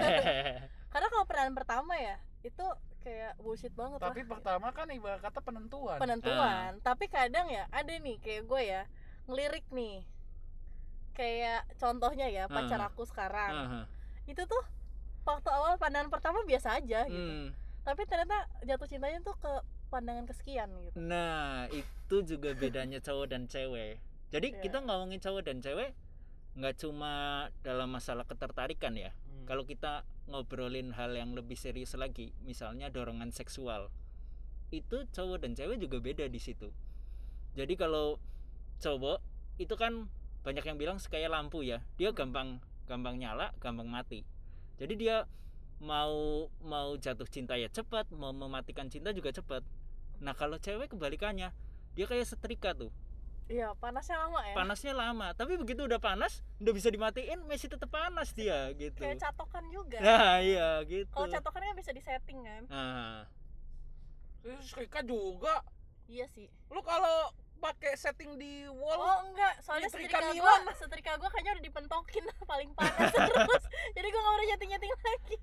karena 0.92 1.06
kalau 1.08 1.24
peran 1.24 1.52
pertama 1.52 1.94
ya 1.94 2.18
itu 2.42 2.66
kayak 3.00 3.38
bullshit 3.38 3.70
banget 3.72 4.00
Tapi 4.00 4.20
lah 4.20 4.28
pertama 4.30 4.68
kan 4.70 4.88
ibarat 4.88 5.20
kata 5.20 5.38
penentuan. 5.38 5.96
penentuan 5.96 6.80
tapi 6.80 7.06
kadang 7.06 7.46
ya 7.46 7.68
ada 7.68 7.94
nih 7.94 8.18
kayak 8.18 8.42
gue 8.44 8.62
ya 8.64 8.82
ngelirik 9.24 9.64
nih 9.70 10.02
kayak 11.12 11.68
contohnya 11.76 12.26
ya 12.26 12.44
pacar 12.46 12.80
Ah. 12.80 12.88
aku 12.88 13.06
sekarang 13.06 13.52
Aha. 13.54 13.80
itu 14.26 14.42
tuh 14.42 14.62
waktu 15.22 15.48
awal 15.48 15.78
pandangan 15.78 16.10
pertama 16.10 16.42
biasa 16.42 16.76
aja 16.76 17.06
gitu 17.06 17.14
Hmm. 17.14 17.54
tapi 17.80 18.02
ternyata 18.04 18.34
jatuh 18.62 18.88
cintanya 18.88 19.20
tuh 19.20 19.36
ke 19.36 19.52
pandangan 19.88 20.26
kesekian 20.26 20.68
gitu 20.82 20.96
Nah, 20.98 21.70
itu 21.70 22.16
juga 22.26 22.50
bedanya 22.52 22.98
cowok 22.98 23.26
dan 23.28 23.46
cewek. 23.46 24.00
Jadi 24.34 24.50
Iya. 24.50 24.60
kita 24.66 24.82
ngomongin 24.82 25.22
cowok 25.22 25.46
dan 25.46 25.62
cewek 25.62 25.94
nggak 26.58 26.74
cuma 26.82 27.46
dalam 27.62 27.86
masalah 27.94 28.26
ketertarikan 28.26 28.98
ya. 28.98 29.14
Hmm. 29.14 29.46
Kalau 29.46 29.62
kita 29.62 30.02
ngobrolin 30.26 30.90
hal 30.90 31.14
yang 31.14 31.38
lebih 31.38 31.54
serius 31.54 31.94
lagi, 31.94 32.34
misalnya 32.42 32.90
dorongan 32.90 33.30
seksual, 33.30 33.94
itu 34.74 35.06
cowok 35.14 35.46
dan 35.46 35.54
cewek 35.54 35.78
juga 35.78 36.02
beda 36.02 36.26
di 36.26 36.42
situ. 36.42 36.74
Jadi 37.54 37.78
kalau 37.78 38.18
cowok 38.82 39.22
itu 39.62 39.74
kan 39.78 40.10
banyak 40.42 40.66
yang 40.66 40.78
bilang 40.82 40.98
kayak 40.98 41.30
lampu 41.30 41.62
ya, 41.62 41.78
dia 41.94 42.10
gampang 42.10 42.58
gampang 42.90 43.22
nyala, 43.22 43.54
gampang 43.62 43.86
mati. 43.86 44.26
Jadi 44.82 44.98
dia 44.98 45.30
mau 45.78 46.50
mau 46.58 46.98
jatuh 46.98 47.26
cinta 47.30 47.54
ya 47.54 47.70
cepat, 47.70 48.10
mau 48.10 48.34
mematikan 48.34 48.90
cinta 48.90 49.14
juga 49.14 49.30
cepat. 49.30 49.62
Nah 50.18 50.34
kalau 50.34 50.58
cewek 50.58 50.90
kebalikannya, 50.90 51.54
dia 51.94 52.06
kayak 52.10 52.26
setrika 52.26 52.74
tuh, 52.74 52.90
iya 53.46 53.72
panasnya 53.74 54.16
lama 54.18 54.40
ya 54.42 54.54
panasnya 54.54 54.92
lama. 54.92 55.26
Tapi 55.32 55.54
begitu 55.54 55.84
udah 55.84 55.98
panas, 55.98 56.40
udah 56.58 56.72
bisa 56.72 56.88
dimatiin, 56.88 57.44
masih 57.44 57.68
tetap 57.68 57.88
panas 57.88 58.32
dia 58.32 58.72
gitu. 58.72 58.96
kayak 58.98 59.20
catokan 59.20 59.64
juga 59.68 59.98
Nah 59.98 60.40
iya 60.40 60.80
gitu. 60.82 61.10
kalau 61.10 61.28
catokannya 61.28 61.74
bisa 61.74 61.90
disetting 61.90 62.40
kan 62.40 62.62
Nah, 62.66 63.28
Terus 64.40 64.72
Rika 64.74 65.00
juga. 65.00 65.60
iya 66.04 66.24
sih 66.26 66.48
Lu 66.68 66.80
kalau 66.80 67.32
pakai 67.56 67.96
setting 67.96 68.36
di 68.36 68.64
wall 68.66 68.92
Oh 68.94 69.18
enggak, 69.24 69.56
soalnya 69.60 69.88
setrika 69.88 70.20
Milan. 70.22 70.64
gue, 70.64 70.74
setrika 70.74 71.16
gue 71.16 71.28
kayaknya 71.28 71.52
udah 71.54 71.64
dipentokin 71.64 72.24
paling 72.50 72.70
panas 72.72 73.08
terus. 73.30 73.64
Jadi 73.90 74.06
gue 74.06 74.20
gak 74.20 74.30
mau 74.30 74.40
nyeting-nyeting 74.42 74.92
lagi. 74.94 75.36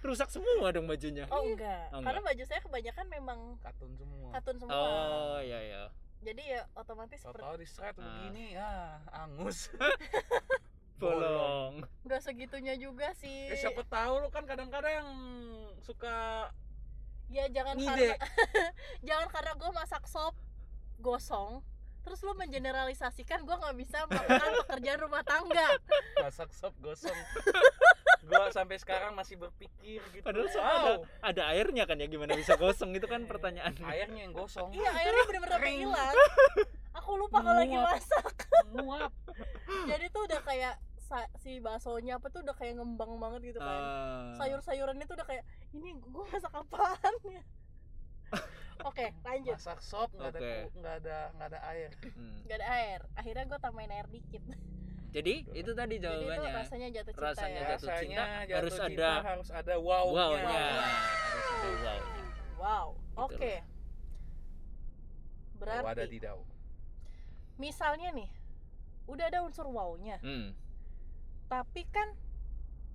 rusak 0.00 0.26
semua 0.28 0.70
dong 0.70 0.86
bajunya. 0.86 1.26
Oh 1.28 1.42
enggak, 1.44 1.90
Oh, 1.90 2.02
karena 2.02 2.18
baju 2.20 2.42
saya 2.44 2.60
kebanyakan 2.60 3.06
memang 3.08 3.38
katun 3.58 3.94
semua. 3.94 4.30
katun 4.32 4.56
semua. 4.56 4.74
Oh 4.74 5.38
iya 5.38 5.58
iya. 5.60 5.82
Jadi 6.20 6.42
ya 6.44 6.66
otomatis 6.74 7.16
seperti 7.16 7.38
Tahu-tahu 7.38 7.56
di 7.56 7.66
shred 7.66 7.94
Ah. 7.94 8.02
begini 8.02 8.44
ya, 8.52 8.70
angus. 9.12 9.70
Bolong. 10.98 11.86
nggak 12.02 12.20
segitunya 12.20 12.74
juga 12.74 13.14
sih. 13.14 13.46
Ya 13.46 13.56
siapa 13.56 13.86
tahu 13.86 14.18
lu 14.18 14.28
kan 14.28 14.42
kadang-kadang 14.44 15.06
suka 15.80 16.50
Ya 17.28 17.46
jangan 17.46 17.76
ngide. 17.76 18.16
karena 18.16 18.16
jangan 19.06 19.28
karena 19.28 19.52
gue 19.54 19.70
masak 19.70 20.04
sop 20.04 20.34
gosong 20.98 21.60
terus 22.00 22.24
lu 22.24 22.32
mengeneralisasikan 22.34 23.44
gue 23.44 23.52
nggak 23.52 23.76
bisa 23.76 23.98
melakukan 24.08 24.52
pekerjaan 24.64 24.98
rumah 24.98 25.20
tangga 25.22 25.76
masak 26.18 26.48
sop 26.50 26.72
gosong. 26.78 27.14
Gua 28.20 28.48
sampai 28.48 28.76
sekarang 28.76 29.12
masih 29.12 29.36
berpikir 29.36 30.00
gitu. 30.08 30.22
Padahal 30.22 30.48
Wow, 30.48 30.58
ada, 30.58 30.92
ada 31.22 31.42
airnya 31.50 31.84
kan 31.84 31.94
ya 31.94 32.06
gimana 32.06 32.32
bisa 32.32 32.54
gosong 32.54 32.90
itu 32.92 33.04
kan 33.04 33.22
pertanyaan. 33.24 33.70
airnya 33.78 34.20
yang 34.20 34.32
gosong. 34.32 34.70
iya 34.70 34.90
airnya 34.92 35.24
bener-bener 35.24 35.60
hilang 35.62 36.14
aku 36.90 37.10
lupa 37.16 37.38
kalau 37.40 37.56
lagi 37.56 37.72
Muap. 37.72 37.94
masak 37.94 38.26
Nguap. 38.70 39.12
jadi 39.86 40.04
tuh 40.08 40.22
udah 40.24 40.40
kayak 40.42 40.74
si 41.38 41.56
baksonya 41.58 42.16
apa 42.16 42.28
tuh 42.28 42.42
udah 42.42 42.52
kayak 42.52 42.76
ngembang 42.76 43.16
banget 43.16 43.40
gitu 43.46 43.58
kan 43.58 43.80
Ah. 43.80 44.34
sayur-sayurannya 44.36 45.04
tuh 45.04 45.16
udah 45.16 45.24
kayak 45.24 45.40
ini 45.72 45.94
gue 45.94 46.24
masak 46.26 46.52
apaan 46.52 47.14
ya 47.24 47.40
oke 48.84 49.06
lanjut 49.22 49.56
Masak 49.56 49.80
sop 49.80 50.12
nggak 50.12 50.28
ada 50.28 50.38
Oke. 50.38 50.52
ku- 50.60 50.72
nggak 50.76 50.94
ada 51.00 51.18
nggak 51.32 51.48
ada 51.48 51.60
air. 51.66 51.90
Hmm. 52.12 52.36
gak 52.44 52.56
ada 52.56 52.68
air 52.68 53.00
akhirnya 53.14 53.44
gue 53.46 53.58
tambahin 53.58 53.88
air 53.90 54.06
dikit 54.06 54.42
Jadi 55.08 55.34
itu 55.50 55.70
tadi 55.72 55.96
jadi 55.96 56.04
itu 56.04 56.04
jawabannya. 56.04 56.52
rasanya 56.54 56.88
jatuh 56.92 57.12
cinta 57.12 57.24
Rasanya 57.24 57.48
ya 57.56 57.68
jatuh 57.70 57.88
cinta 57.96 58.24
jatuh 58.44 58.54
harus 58.54 58.74
cinta 58.74 58.84
ada 58.84 59.10
harus 59.24 59.48
ada 59.50 59.74
wow-nya. 59.78 60.12
wow-nya. 60.14 60.64
Harus 61.24 61.48
ada 61.48 61.68
wow. 61.74 61.98
wow 62.58 62.86
oke 63.18 63.34
Gitu 63.34 63.76
Wow, 65.58 65.82
ada 65.82 65.90
berarti 65.90 66.06
tidak. 66.08 66.34
misalnya 67.56 68.14
nih 68.14 68.30
udah 69.04 69.24
ada 69.26 69.42
unsur 69.42 69.66
wow-nya 69.66 70.20
Hmm. 70.20 70.54
tapi 71.48 71.82
kan 71.88 72.14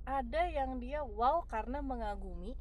ada 0.06 0.48
yang 0.48 0.80
dia 0.80 1.04
wow 1.04 1.44
karena 1.44 1.82
mengagumi 1.82 2.56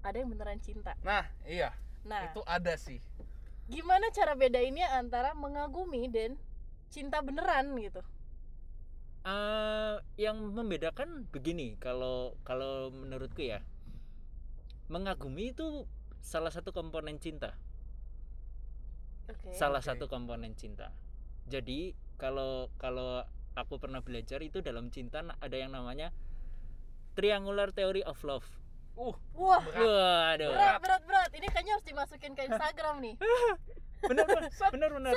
ada 0.00 0.16
yang 0.16 0.26
beneran 0.28 0.58
cinta 0.58 0.98
Nah, 1.02 1.22
iya, 1.44 1.70
nah 2.02 2.26
itu 2.26 2.42
ada 2.42 2.74
sih. 2.74 2.98
gimana 3.66 4.10
cara 4.10 4.34
bedainnya 4.34 4.90
antara 4.92 5.34
mengagumi 5.34 6.06
dan 6.06 6.34
cinta 6.88 7.18
beneran 7.20 7.74
gitu 7.76 8.02
Eh, 9.26 9.94
yang 10.22 10.38
membedakan 10.54 11.26
begini 11.34 11.74
kalau 11.82 12.38
kalau 12.46 12.94
menurutku 12.94 13.42
ya 13.42 13.58
mengagumi 14.86 15.50
itu 15.50 15.82
salah 16.22 16.54
satu 16.54 16.70
komponen 16.70 17.18
cinta. 17.18 17.58
Oke 19.26 19.50
salah 19.50 19.82
Oke. 19.82 19.90
satu 19.90 20.06
komponen 20.06 20.54
cinta. 20.54 20.94
Jadi 21.50 21.98
kalau 22.22 22.70
kalau 22.78 23.26
aku 23.58 23.82
pernah 23.82 23.98
belajar 23.98 24.38
itu 24.46 24.62
dalam 24.62 24.94
cinta 24.94 25.26
ada 25.42 25.56
yang 25.58 25.74
namanya 25.74 26.14
triangular 27.18 27.74
theory 27.74 28.06
of 28.06 28.22
love. 28.22 28.46
Uh, 28.94 29.10
wah. 29.34 29.58
berat. 29.58 30.38
waduh. 30.38 30.54
Berat 30.54 30.78
berat 30.78 31.02
berat. 31.02 31.30
Ini 31.34 31.46
kayaknya 31.50 31.72
harus 31.74 31.86
dimasukin 31.90 32.38
ke 32.38 32.46
Instagram 32.46 33.02
nih 33.02 33.18
benar 33.98 34.24
benar 34.26 34.42
benar 34.70 34.90
benar 34.92 35.14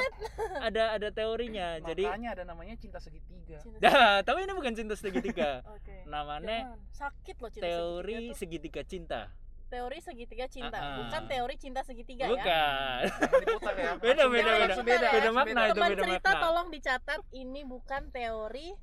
ada 0.61 0.83
ada 0.95 1.07
teorinya 1.09 1.77
jadi 1.81 2.03
Makanya 2.05 2.29
ada 2.31 2.43
namanya 2.45 2.73
cinta 2.75 2.97
segitiga. 2.97 3.59
Cinta 3.59 3.79
dah 3.79 4.15
tapi 4.21 4.43
ini 4.43 4.53
bukan 4.53 4.71
cinta 4.71 4.95
segitiga 4.95 5.61
Oke. 5.75 6.03
namanya 6.05 6.71
Jangan. 6.71 6.79
sakit 6.91 7.35
loh 7.37 7.49
cinta 7.49 7.65
teori 7.65 8.15
segitiga 8.15 8.25
tuh. 8.25 8.37
segitiga 8.37 8.81
cinta 8.83 9.21
teori 9.69 9.97
segitiga 10.01 10.45
cinta, 10.47 10.73
Ah, 10.73 10.81
ah. 10.81 10.95
bukan 10.97 11.21
teori 11.27 11.55
cinta 11.55 11.81
segitiga 11.83 12.25
ya. 12.25 12.33
bukan 12.33 13.01
diputar 13.37 13.75
ya. 13.77 13.91
Beda, 14.01 14.23
beda, 14.25 14.51
beda. 14.57 14.75
beda, 14.81 15.07
Beda 15.11 15.29
makna 15.29 15.61
itu. 15.61 15.73
Teman 15.77 15.89
beda 15.89 16.01
cerita 16.01 16.29
makna. 16.31 16.41
tolong 16.41 16.67
dicatat 16.73 17.21
ini 17.31 17.61
bukan 17.61 18.01
teori 18.09 18.73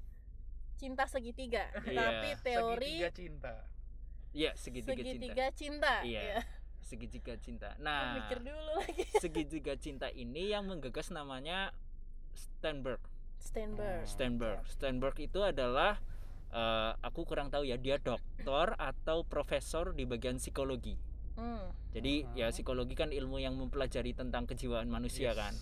cinta 0.78 1.04
segitiga, 1.04 1.66
Iya. 1.82 1.98
tapi 1.98 2.28
teori 2.38 2.92
Segitiga 3.02 3.10
cinta. 3.10 3.54
Iya, 4.30 4.50
segitiga, 4.54 4.94
cinta. 4.94 5.02
segitiga 5.10 5.46
cinta. 5.50 5.94
Iya. 6.04 6.20
Iya. 6.22 6.36
Segitiga 6.86 7.34
cinta. 7.36 7.74
Nah, 7.82 8.14
Mikir 8.14 8.46
dulu 8.46 8.62
lagi. 8.78 9.02
segitiga 9.22 9.74
cinta 9.74 10.06
ini 10.06 10.54
yang 10.54 10.70
menggagas 10.70 11.10
namanya 11.10 11.74
Steinberg. 12.32 13.02
Steinberg. 13.42 14.06
Steinberg. 14.06 14.60
Steinberg 14.70 15.16
itu 15.18 15.42
adalah 15.42 15.98
eh, 16.46 16.92
aku 17.02 17.26
kurang 17.26 17.50
tahu 17.50 17.66
ya, 17.66 17.74
dia 17.74 17.98
doktor 17.98 18.78
atau 18.78 19.26
profesor 19.26 19.90
di 19.90 20.06
bagian 20.06 20.38
psikologi. 20.38 20.94
Hmm. 21.34 21.68
Jadi 21.90 22.22
ya 22.32 22.48
Mhm. 22.48 22.54
psikologi 22.54 22.94
kan 22.94 23.10
ilmu 23.10 23.42
yang 23.42 23.58
mempelajari 23.58 24.14
tentang 24.14 24.46
kejiwaan 24.46 24.86
manusia 24.86 25.34
Yes. 25.34 25.36
kan. 25.36 25.54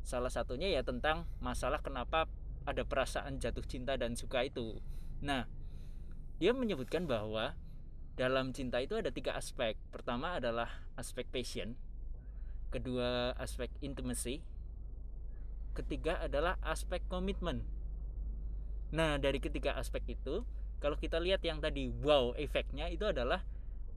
Salah 0.00 0.32
satunya 0.32 0.72
ya 0.72 0.80
tentang 0.80 1.28
masalah 1.38 1.84
kenapa 1.84 2.24
ada 2.64 2.82
perasaan 2.82 3.36
jatuh 3.36 3.62
cinta 3.62 4.00
dan 4.00 4.16
suka 4.16 4.42
itu. 4.42 4.80
Nah, 5.20 5.44
dia 6.40 6.56
menyebutkan 6.56 7.04
bahwa 7.04 7.52
dalam 8.20 8.52
cinta 8.52 8.76
itu 8.84 9.00
ada 9.00 9.08
tiga 9.08 9.32
aspek. 9.32 9.80
Pertama 9.88 10.36
adalah 10.36 10.68
aspek 11.00 11.24
passion, 11.32 11.72
kedua 12.68 13.32
aspek 13.40 13.72
intimacy, 13.80 14.44
ketiga 15.72 16.20
adalah 16.20 16.60
aspek 16.60 17.00
komitmen. 17.08 17.64
Nah, 18.92 19.16
dari 19.16 19.40
ketiga 19.40 19.72
aspek 19.80 20.04
itu, 20.04 20.44
kalau 20.84 21.00
kita 21.00 21.16
lihat 21.16 21.40
yang 21.40 21.64
tadi 21.64 21.88
wow 21.88 22.36
efeknya 22.36 22.92
itu 22.92 23.08
adalah 23.08 23.40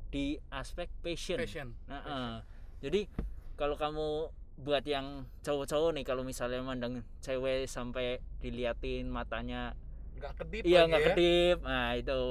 di 0.07 0.39
aspek 0.55 0.87
passion. 1.03 1.43
Passion. 1.43 1.75
Nah, 1.91 1.99
eh, 2.07 2.35
jadi 2.79 3.11
kalau 3.59 3.75
kamu 3.75 4.31
buat 4.63 4.85
yang 4.87 5.27
cowok-cowok 5.43 5.97
nih 5.99 6.05
kalau 6.07 6.23
misalnya 6.23 6.61
mandang 6.61 7.01
cewek 7.25 7.65
sampai 7.65 8.21
diliatin 8.37 9.09
matanya 9.09 9.73
Nggak 10.13 10.33
kedip 10.45 10.61
iya 10.61 10.85
nggak 10.85 11.01
ya. 11.01 11.07
kedip 11.09 11.57
nah 11.65 11.97
itu 11.97 12.21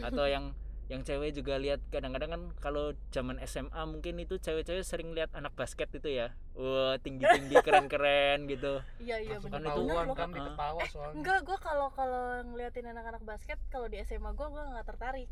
atau 0.00 0.24
yang 0.24 0.56
yang 0.88 1.00
cewek 1.02 1.30
juga 1.30 1.56
lihat 1.56 1.84
kadang-kadang 1.86 2.30
kan 2.30 2.42
kalau 2.58 2.84
zaman 3.08 3.36
SMA 3.42 3.76
mungkin 3.84 4.16
itu 4.16 4.36
cewek-cewek 4.36 4.80
sering 4.80 5.12
lihat 5.12 5.28
anak 5.32 5.52
basket 5.52 5.88
itu 5.90 6.08
ya 6.10 6.32
wah 6.52 6.96
tinggi-tinggi 6.98 7.54
keren-keren 7.66 8.44
gitu 8.44 8.80
Iya 8.98 9.16
iya 9.20 9.36
benar 9.36 9.60
itu- 9.62 9.84
kan 10.14 10.28
Ah. 10.28 10.34
diketawa 10.34 10.82
soalnya. 10.86 11.14
Enggak, 11.14 11.38
gue 11.42 11.58
kalau 11.58 11.88
kalau 11.90 12.24
ngeliatin 12.42 12.86
anak-anak 12.86 13.20
basket 13.22 13.60
kalau 13.68 13.86
di 13.86 14.00
SMA 14.00 14.32
gue 14.32 14.46
gue 14.46 14.62
nggak 14.64 14.86
tertarik. 14.86 15.28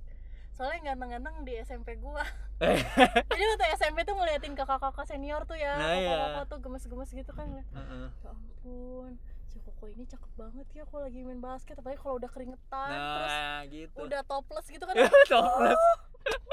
Soalnya 0.52 0.76
yang 0.78 0.86
ganteng-ganteng 0.90 1.36
di 1.42 1.52
SMP 1.58 1.96
gue. 1.96 2.24
Jadi 3.28 3.42
waktu 3.46 3.66
SMP 3.74 3.98
tuh 4.02 4.14
ngeliatin 4.14 4.52
kakak-kakak 4.52 5.04
senior 5.04 5.44
tuh 5.44 5.52
ya, 5.54 5.72
Nah, 5.74 5.92
iya. 5.94 6.08
kakak-kakak 6.10 6.44
tuh 6.46 6.58
gemes-gemes 6.62 7.10
gitu 7.12 7.32
kan. 7.32 7.48
Heeh. 7.50 8.06
Ya 8.14 8.28
ampun, 8.28 9.12
si 9.56 9.64
Koko 9.64 9.88
ini 9.88 10.04
cakep 10.04 10.32
banget 10.36 10.68
ya 10.76 10.84
kalau 10.84 11.08
lagi 11.08 11.24
main 11.24 11.40
basket, 11.40 11.80
apalagi 11.80 11.96
kalau 11.96 12.20
udah 12.20 12.28
keringetan, 12.28 12.92
terus 12.92 13.32
nah 13.32 13.60
gitu 13.64 13.96
udah 14.04 14.20
topless 14.28 14.68
gitu 14.68 14.84
kan. 14.84 14.94
Topless. 15.32 15.80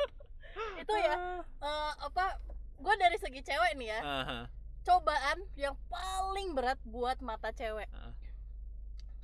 itu 0.82 0.94
ya 0.96 1.16
eh, 1.44 1.92
apa? 2.00 2.40
Gue 2.80 2.96
dari 2.96 3.20
segi 3.20 3.44
cewek 3.44 3.76
nih 3.76 3.92
ya, 3.92 4.00
Aha. 4.00 4.40
cobaan 4.82 5.44
yang 5.56 5.76
paling 5.88 6.56
berat 6.56 6.80
buat 6.84 7.20
mata 7.20 7.52
cewek. 7.52 7.92
Ah. 7.92 8.16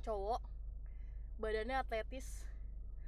Cowok, 0.00 0.44
badannya 1.36 1.80
atletis, 1.80 2.44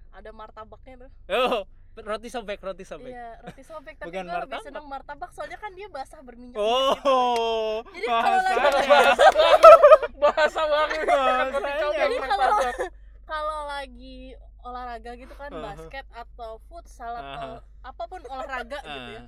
ada 0.08 0.32
martabaknya 0.32 1.04
tuh. 1.04 1.10
oh 1.28 1.68
roti 1.92 2.32
sobek 2.32 2.56
roti 2.56 2.88
sobek 2.88 3.12
Iya, 3.12 3.36
roti 3.44 3.60
sobek 3.60 4.00
tapi 4.00 4.08
Bukan 4.08 4.24
gue 4.24 4.32
lebih 4.32 4.48
martabak. 4.48 4.64
seneng 4.64 4.86
martabak 4.88 5.30
soalnya 5.36 5.60
kan 5.60 5.76
dia 5.76 5.92
basah 5.92 6.24
berminyak. 6.24 6.56
oh 6.56 7.84
Jadi 7.92 8.06
kalau 8.08 8.40
lagi- 8.40 8.56
bahasa 10.16 10.60
Bahasanya. 10.62 11.86
Jadi 11.92 12.16
kalau 12.20 12.58
kalau 13.32 13.58
lagi 13.66 14.34
olahraga 14.62 15.10
gitu 15.14 15.34
kan 15.34 15.50
Uh-huh. 15.50 15.64
basket 15.64 16.06
atau 16.10 16.62
futsal 16.66 17.12
atau 17.12 17.58
Uh-huh. 17.58 17.60
apa 17.82 18.02
pun 18.06 18.20
olahraga 18.24 18.78
gitu 18.78 19.10
ya. 19.12 19.22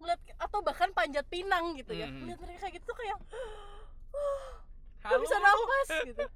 Ngeliat 0.00 0.20
atau 0.36 0.58
bahkan 0.60 0.90
panjat 0.90 1.24
pinang 1.26 1.72
gitu 1.74 1.92
ya. 1.92 2.06
Mhm. 2.06 2.20
Ngeliat 2.22 2.40
mereka 2.40 2.58
kayak 2.62 2.74
gitu 2.76 2.86
tuh 2.86 2.96
kayak 2.96 3.16
Halo. 5.04 5.20
bisa 5.20 5.36
nafas 5.36 5.88
gitu. 6.04 6.24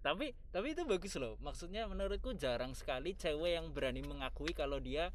tapi 0.00 0.32
tapi 0.48 0.72
itu 0.72 0.82
bagus 0.84 1.12
loh 1.16 1.36
maksudnya 1.40 1.84
menurutku 1.84 2.32
jarang 2.32 2.72
sekali 2.72 3.12
cewek 3.12 3.52
yang 3.52 3.68
berani 3.68 4.00
mengakui 4.00 4.52
kalau 4.52 4.80
dia 4.80 5.12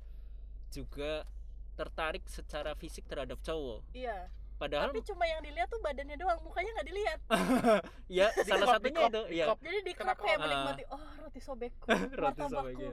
juga 0.69 1.25
tertarik 1.73 2.21
secara 2.25 2.73
fisik 2.73 3.09
terhadap 3.09 3.41
cowok 3.41 3.81
Iya. 3.93 4.29
Padahal 4.55 4.89
Tapi 4.89 5.03
cuma 5.03 5.23
yang 5.23 5.41
dilihat 5.41 5.67
tuh 5.67 5.79
badannya 5.79 6.15
doang, 6.15 6.39
mukanya 6.41 6.71
nggak 6.73 6.87
dilihat. 6.87 7.19
ya 8.19 8.27
Di 8.31 8.43
salah 8.45 8.67
satunya 8.73 9.01
itu 9.05 9.21
ya. 9.29 9.45
Jadi 9.53 9.77
di 9.81 9.93
crop 9.93 10.17
kayak 10.17 10.39
menikmati 10.39 10.83
oh 10.87 11.01
roti 11.19 11.39
sobekku, 11.39 11.85
roti 12.21 12.41
sobek 12.41 12.75
ya 12.75 12.91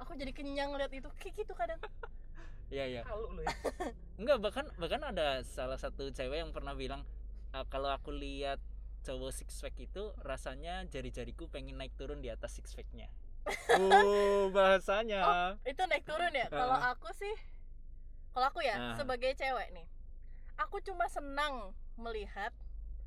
Aku 0.00 0.16
jadi 0.16 0.32
kenyang 0.32 0.72
lihat 0.74 0.90
itu 0.90 1.10
kayak 1.16 1.34
gitu 1.36 1.52
kadang. 1.52 1.76
ya 2.70 2.86
ya 2.86 3.02
Halu 3.02 3.34
lu 3.34 3.42
ya. 3.42 3.50
enggak 4.22 4.38
bahkan 4.38 4.66
bahkan 4.76 5.02
ada 5.02 5.42
salah 5.42 5.74
satu 5.74 6.08
cewek 6.08 6.38
yang 6.38 6.54
pernah 6.54 6.70
bilang 6.72 7.02
"Ah, 7.50 7.66
kalau 7.66 7.90
aku 7.90 8.10
lihat 8.10 8.62
cowok 9.02 9.34
six 9.34 9.58
pack 9.58 9.74
itu 9.76 10.14
rasanya 10.20 10.86
jari-jariku 10.86 11.48
pengen 11.48 11.74
naik 11.74 11.90
turun 11.96 12.22
di 12.22 12.30
atas 12.30 12.54
six 12.54 12.70
packnya 12.70 13.10
oh 13.74 14.48
bahasanya 14.50 15.56
Itu 15.64 15.82
naik 15.84 16.04
turun 16.04 16.30
ya. 16.30 16.46
Kalau 16.46 16.76
aku 16.76 17.10
sih 17.12 17.34
kalau 18.30 18.46
aku 18.46 18.62
ya 18.62 18.76
Ah. 18.76 18.94
sebagai 18.94 19.34
cewek 19.34 19.74
nih. 19.74 19.86
Aku 20.60 20.76
cuma 20.80 21.06
senang 21.06 21.72
melihat 21.96 22.52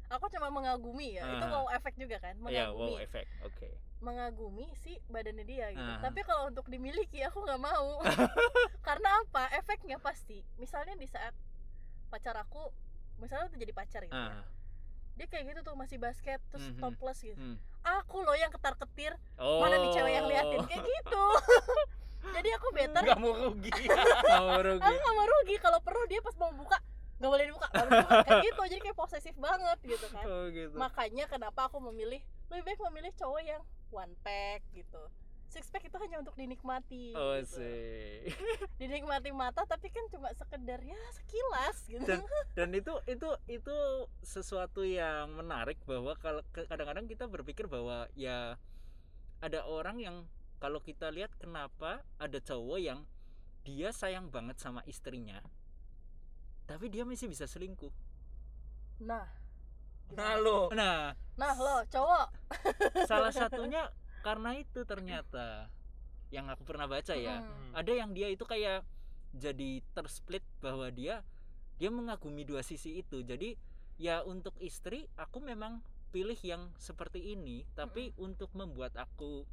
aku 0.07 0.29
cuma 0.29 0.50
mengagumi 0.50 1.15
ya. 1.15 1.25
Itu 1.27 1.45
Ah. 1.48 1.51
wow 1.55 1.67
efek 1.72 1.93
juga 1.95 2.17
kan, 2.19 2.33
ya 2.45 2.69
mengagumi. 2.69 2.81
wow 2.91 2.95
efek 3.00 3.25
oke 3.41 3.69
mengagumi 3.98 4.67
si 4.75 5.00
badannya 5.07 5.41
dia 5.43 5.72
gitu. 5.72 5.79
Ah. 5.81 5.98
Tapi 5.98 6.22
kalau 6.22 6.50
untuk 6.50 6.67
dimiliki 6.67 7.24
aku 7.24 7.39
nggak 7.39 7.57
mau. 7.57 8.03
Karena 8.88 9.24
apa? 9.24 9.48
Efeknya 9.55 9.95
pasti. 9.98 10.43
Misalnya 10.55 10.93
di 10.93 11.07
saat 11.07 11.31
pacar 12.10 12.36
aku 12.36 12.67
misalnya 13.15 13.48
udah 13.48 13.57
jadi 13.57 13.74
pacar 13.74 14.01
gitu 14.03 14.12
ya. 14.12 14.27
ah 14.33 14.43
Dia 15.13 15.25
kayak 15.25 15.45
gitu 15.48 15.60
tuh 15.63 15.74
masih 15.74 15.98
basket 15.98 16.41
terus 16.50 16.67
Mhm. 16.67 16.81
topless 16.81 17.22
gitu. 17.22 17.38
hmm. 17.38 17.55
Aku 18.01 18.22
loh 18.22 18.33
yang 18.33 18.50
ketar-ketir, 18.50 19.13
oh 19.36 19.60
mana 19.60 19.77
nih 19.77 19.91
cewek 19.91 20.12
yang 20.12 20.25
liatin 20.25 20.62
kayak 20.65 20.83
gitu. 20.83 21.25
jadi 22.36 22.50
aku 22.55 22.67
better 22.72 23.03
Nggak 23.03 23.19
mau 23.19 23.33
rugi. 23.33 23.72
Nggak 24.25 24.41
mau 24.41 24.60
rugi 24.60 24.83
aku 24.83 24.98
gak 25.00 25.13
mau 25.13 25.25
rugi 25.29 25.55
kalau 25.60 25.79
perlu 25.79 26.03
dia 26.07 26.19
pas 26.19 26.36
mau 26.36 26.51
buka 26.51 26.77
nggak 27.23 27.31
boleh 27.31 27.45
dibuka 27.47 27.67
nggak 27.71 27.87
boleh 27.87 27.99
dibuka. 28.03 28.23
Kayak 28.27 28.43
gitu 28.43 28.61
jadi 28.67 28.81
kayak 28.83 28.97
posesif 28.99 29.35
banget 29.39 29.79
gitu 29.87 30.07
kan. 30.11 30.25
Oh 30.27 30.45
gitu. 30.51 30.75
Makanya 30.75 31.25
kenapa 31.31 31.71
aku 31.71 31.79
memilih 31.79 32.19
lebih 32.51 32.63
baik 32.67 32.79
memilih 32.91 33.15
cowok 33.15 33.41
yang 33.47 33.63
one 33.95 34.11
pack 34.27 34.59
gitu. 34.75 34.99
Six 35.47 35.69
pack 35.71 35.85
itu 35.87 35.95
hanya 36.01 36.19
untuk 36.19 36.35
dinikmati 36.35 37.15
oh 37.15 37.39
gitu. 37.39 37.63
sih. 37.63 38.27
Dinikmati 38.83 39.31
mata 39.31 39.63
tapi 39.63 39.87
kan 39.87 40.03
cuma 40.11 40.27
sekedar 40.35 40.83
ya 40.83 40.99
sekilas 41.15 41.77
gitu. 41.87 42.03
Dan- 42.03 42.27
dan 42.59 42.69
itu 42.75 42.91
itu 43.07 43.29
itu 43.47 43.77
sesuatu 44.19 44.83
yang 44.83 45.31
menarik 45.31 45.79
bahwa 45.87 46.19
kalau 46.19 46.43
kadang-kadang 46.51 47.07
kita 47.07 47.23
berpikir 47.31 47.71
bahwa 47.71 48.11
ya 48.19 48.59
ada 49.39 49.63
orang 49.63 50.03
yang 50.03 50.27
kalau 50.59 50.83
kita 50.83 51.07
lihat 51.07 51.31
kenapa 51.39 52.03
ada 52.19 52.39
cowok 52.43 52.79
yang 52.83 52.99
dia 53.63 53.95
sayang 53.95 54.27
banget 54.27 54.59
sama 54.59 54.83
istrinya 54.83 55.39
tapi 56.63 56.88
dia 56.88 57.04
masih 57.04 57.28
bisa 57.28 57.43
selingkuh. 57.45 57.91
Nah. 59.04 59.28
Nah 60.13 60.34
lo. 60.38 60.69
nah. 60.71 61.12
Nah 61.36 61.54
lo 61.58 61.82
cowok. 61.89 62.28
Salah 63.10 63.34
satunya 63.34 63.89
karena 64.26 64.56
itu 64.56 64.86
ternyata. 64.86 65.67
Yang 66.34 66.45
aku 66.58 66.63
pernah 66.65 66.89
baca 66.89 67.13
ya. 67.13 67.41
Mm. 67.45 67.71
ada 67.78 67.91
yang 67.93 68.10
dia 68.13 68.28
itu 68.30 68.41
kayak 68.45 68.82
jadi 69.34 69.82
tersplit 69.93 70.41
bahwa 70.62 70.89
dia 70.89 71.21
dia 71.78 71.89
mengagumi 71.89 72.45
dua 72.45 72.62
sisi 72.62 73.02
itu. 73.02 73.21
Jadi 73.21 73.58
ya 74.02 74.21
untuk 74.26 74.58
istri 74.62 75.10
aku 75.17 75.41
memang 75.41 75.82
pilih 76.13 76.38
yang 76.45 76.69
seperti 76.78 77.34
ini. 77.34 77.65
Tapi 77.73 78.13
untuk 78.17 78.54
membuat 78.54 78.93
aku 78.97 79.45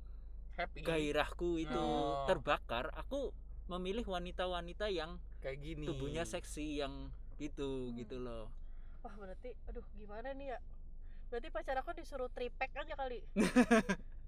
Happy. 0.57 0.85
gairahku 0.85 1.57
itu 1.61 1.81
Oh. 1.81 2.25
terbakar 2.29 2.93
aku 2.97 3.33
memilih 3.71 4.03
wanita-wanita 4.05 4.91
yang 4.91 5.17
Kayak 5.39 5.59
gini. 5.63 5.87
tubuhnya 5.87 6.27
seksi 6.27 6.83
yang 6.83 7.09
gitu 7.39 7.89
Hmm. 7.89 7.97
gitu 7.97 8.19
loh 8.19 8.51
wah 9.01 9.15
berarti 9.17 9.55
aduh 9.65 9.87
gimana 9.95 10.35
nih 10.35 10.53
ya 10.53 10.59
berarti 11.31 11.49
pacar 11.49 11.79
aku 11.79 11.95
disuruh 11.95 12.29
pack 12.29 12.75
aja 12.77 12.93
kali 12.93 13.23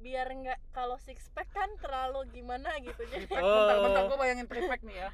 biar 0.00 0.26
nggak 0.26 0.58
kalau 0.70 0.96
six 0.96 1.28
pack 1.30 1.48
kan 1.50 1.68
terlalu 1.76 2.24
gimana 2.30 2.72
gitu. 2.78 3.04
Jadi 3.04 3.28
Oh. 3.36 3.44
bentar, 3.44 3.76
bentar, 3.78 4.02
gue 4.02 4.18
bayangin 4.18 4.46
tripack 4.46 4.80
nih 4.80 4.96
ya. 4.98 5.08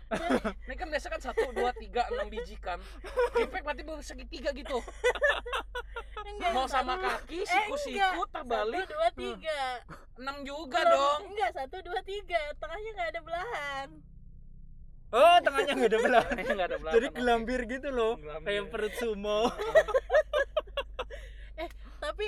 Ini 0.63 0.75
kan 0.75 0.89
biasa 0.89 1.07
kan 1.09 1.21
1, 1.21 1.35
2, 1.53 1.59
3, 1.77 2.03
6 2.09 2.27
biji 2.29 2.57
kan. 2.57 2.79
Tripack 3.33 3.63
berarti 3.63 3.83
baru 3.83 4.01
segitiga 4.01 4.51
gitu. 4.53 4.79
Enggak, 6.27 6.51
Mau 6.53 6.65
satu- 6.65 6.75
sama 6.77 6.95
kaki, 6.97 7.39
eh, 7.39 7.47
siku-siku, 7.47 7.99
enggak. 7.99 8.31
terbalik. 8.33 8.83
satu 8.83 8.93
dua 8.93 9.09
tiga. 9.13 9.61
6 10.17 10.37
juga 10.43 10.79
Belum- 10.81 10.93
dong. 10.93 11.21
enggak 11.29 11.51
satu 11.53 11.77
dua 11.81 12.01
tiga. 12.03 12.41
Tengahnya 12.57 12.91
nggak 12.93 13.09
ada 13.09 13.21
belahan. 13.21 13.89
Oh 15.09 15.37
tengahnya 15.39 15.73
nggak 15.73 15.87
ada 15.89 16.01
belah 16.01 16.25
Nggak 16.27 16.67
ada 16.67 16.77
belakang, 16.77 16.95
jadi 16.97 17.07
gelambir 17.13 17.61
gitu 17.69 17.89
loh 17.89 18.19
Gelambir. 18.19 18.43
kayak 18.45 18.65
perut 18.69 18.95
sumo 18.97 19.41
tapi 21.97 22.27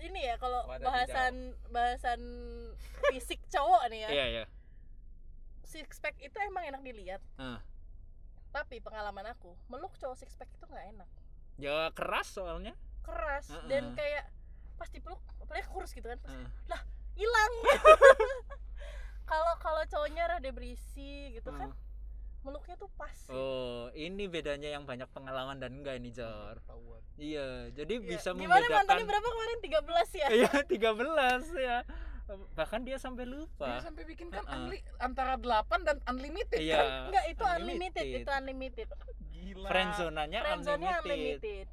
ini 0.00 0.20
ya 0.22 0.29
kalau 0.40 0.64
bahasan 0.66 1.34
bahasan 1.68 2.20
fisik 3.06 3.40
cowok 3.46 3.82
nih 3.88 4.00
ya 4.00 4.08
iya 4.10 4.26
iya 4.26 4.44
six 5.62 6.00
pack 6.00 6.16
itu 6.18 6.34
emang 6.42 6.66
enak 6.66 6.80
dilihat 6.80 7.22
Ah. 7.36 7.60
tapi 8.50 8.80
pengalaman 8.80 9.28
aku 9.28 9.54
meluk 9.68 9.92
cowok 9.94 10.16
six 10.16 10.34
pack 10.34 10.50
itu 10.50 10.64
nggak 10.64 10.86
enak 10.90 11.08
ya 11.56 11.92
keras 11.92 12.32
soalnya 12.32 12.74
keras 13.00 13.46
Heeh. 13.48 13.68
dan 13.68 13.84
kayak 13.94 14.26
pasti 14.74 14.98
peluk 14.98 15.20
apalagi 15.38 15.68
kurus 15.68 15.92
gitu 15.92 16.08
kan 16.08 16.18
pasti 16.18 16.40
Ah. 16.68 16.82
hilang 17.14 17.52
kalau 19.30 19.52
kalau 19.60 19.82
cowoknya 19.86 20.24
rada 20.26 20.50
berisi 20.50 21.36
gitu 21.36 21.52
kan 21.52 21.70
Ah. 21.70 21.89
Meluknya 22.40 22.74
tuh 22.74 22.88
pas. 22.92 23.12
Oh, 23.26 23.92
ini 23.92 24.24
bedanya 24.24 24.70
yang 24.70 24.82
banyak 24.82 25.06
pengalaman 25.08 25.56
dan 25.56 25.74
enggak 25.74 25.96
ini, 25.96 26.08
Jor. 26.10 26.56
Ketahuan. 26.58 27.02
Iya, 27.14 27.48
jadi 27.70 27.94
Iya. 27.94 28.08
bisa 28.08 28.28
gimana 28.32 28.48
mantannya 28.62 28.80
membedakan. 28.96 29.06
berapa 29.06 29.28
kemarin 29.28 29.58
13 29.60 30.10
ya 30.14 30.26
Iya, 30.30 30.50
13 30.64 31.44
ya. 31.54 31.78
Bahkan 32.30 32.80
dia 32.82 32.96
sampai 32.96 33.24
Dia 33.24 33.34
lupa. 33.34 33.70
sampai 33.78 34.02
bikin 34.04 34.30
kan 34.30 34.40
Heeh. 34.40 34.56
unli- 34.56 34.86
antara 34.96 35.34
8 35.34 35.82
dan 35.82 36.00
unlimited 36.06 36.56
kan 36.56 36.64
Iya. 36.64 36.82
enggak 37.06 37.24
itu 37.28 37.44
unlimited, 37.44 38.04
itu 38.16 38.30
unlimited 38.30 38.86
Gila 39.30 39.68
Friendzone-nya 39.68 40.40
friendzone-nya 40.40 40.90
unlimited. 40.96 41.10
unlimited 41.36 41.66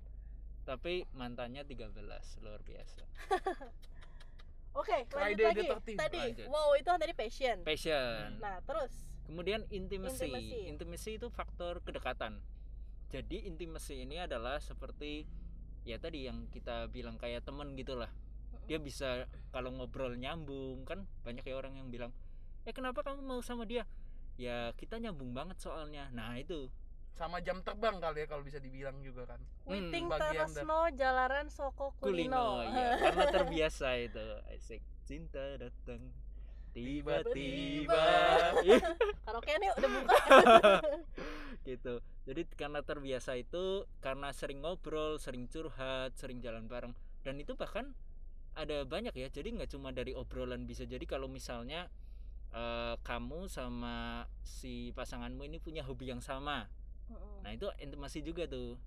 Tapi 0.65 0.93
mantannya 1.13 1.63
13, 1.63 1.95
luar 2.41 2.59
biasa. 2.59 3.01
oke 4.73 4.91
lanjut 4.93 5.09
Friday 5.09 5.45
lagi 5.47 5.59
the 5.59 5.67
13th. 5.73 5.97
tadi 5.97 6.19
Lanjut. 6.21 6.47
wow 6.47 6.69
itu 6.73 6.85
kan 6.85 6.99
tadi 6.99 7.13
passion 7.15 7.57
Passion. 7.63 8.27
nah 8.37 8.59
terus 8.61 8.93
Kemudian 9.27 9.67
intimacy. 9.69 10.31
Intimacy. 10.31 10.59
Intimacy 10.71 11.11
itu 11.19 11.27
faktor 11.27 11.83
kedekatan. 11.83 12.39
Jadi 13.11 13.47
intimacy 13.47 14.03
ini 14.07 14.23
adalah 14.23 14.59
seperti 14.63 15.27
ya 15.87 15.99
tadi 15.99 16.27
yang 16.27 16.47
kita 16.51 16.87
bilang 16.87 17.19
kayak 17.19 17.43
temen 17.43 17.75
gitulah. 17.75 18.11
Dia 18.67 18.79
bisa 18.79 19.27
kalau 19.51 19.71
ngobrol 19.71 20.15
nyambung 20.15 20.83
kan 20.83 21.07
banyak 21.23 21.43
ya 21.43 21.55
orang 21.55 21.79
yang 21.79 21.87
bilang, 21.87 22.11
"Eh 22.67 22.75
kenapa 22.75 23.03
kamu 23.03 23.23
mau 23.23 23.39
sama 23.39 23.63
dia?" 23.63 23.87
Ya 24.35 24.71
kita 24.75 24.99
nyambung 24.99 25.31
banget 25.31 25.59
soalnya. 25.59 26.11
Nah, 26.11 26.35
itu. 26.35 26.67
Sama 27.17 27.41
jam 27.41 27.65
terbang 27.65 27.97
kali 27.97 28.21
ya 28.23 28.27
kalau 28.29 28.45
bisa 28.45 28.61
dibilang 28.61 29.01
juga 29.01 29.25
kan 29.25 29.41
Witing 29.65 30.05
bagian 30.05 30.53
Tarasno 30.53 30.85
Jalaran 30.93 31.49
Soko 31.49 31.97
Kulino, 31.97 32.61
Kulino, 32.61 32.77
ya, 32.77 32.93
karena 33.01 33.25
terbiasa 33.33 33.97
itu. 33.97 34.21
Asik. 34.53 34.85
Cinta 35.09 35.57
datang 35.57 36.13
tiba-tiba. 36.77 38.05
Karaoke 39.25 39.53
nih 39.57 39.69
udah 39.73 39.89
buka. 39.89 40.17
Gitu. 41.67 41.93
Jadi 42.29 42.41
karena 42.53 42.79
terbiasa 42.85 43.33
itu 43.35 43.89
karena 43.99 44.29
sering 44.31 44.61
ngobrol 44.61 45.17
sering 45.17 45.49
curhat 45.49 46.13
sering 46.15 46.37
jalan 46.39 46.69
bareng. 46.69 46.93
Dan 47.25 47.41
itu 47.41 47.57
bahkan 47.57 47.97
ada 48.53 48.85
banyak 48.85 49.17
ya. 49.17 49.27
Jadi 49.33 49.57
nggak 49.57 49.73
cuma 49.73 49.89
dari 49.89 50.13
obrolan 50.13 50.69
bisa 50.69 50.85
jadi 50.85 51.03
kalau 51.09 51.25
misalnya 51.25 51.89
eh, 52.53 52.95
kamu 53.01 53.49
sama 53.49 54.29
si 54.45 54.93
pasanganmu 54.93 55.43
ini 55.49 55.57
punya 55.57 55.81
hobi 55.81 56.13
yang 56.13 56.21
sama. 56.21 56.69
Nah 57.41 57.51
itu 57.51 57.67
intimasi 57.81 58.21
juga 58.21 58.45
tuh. 58.45 58.77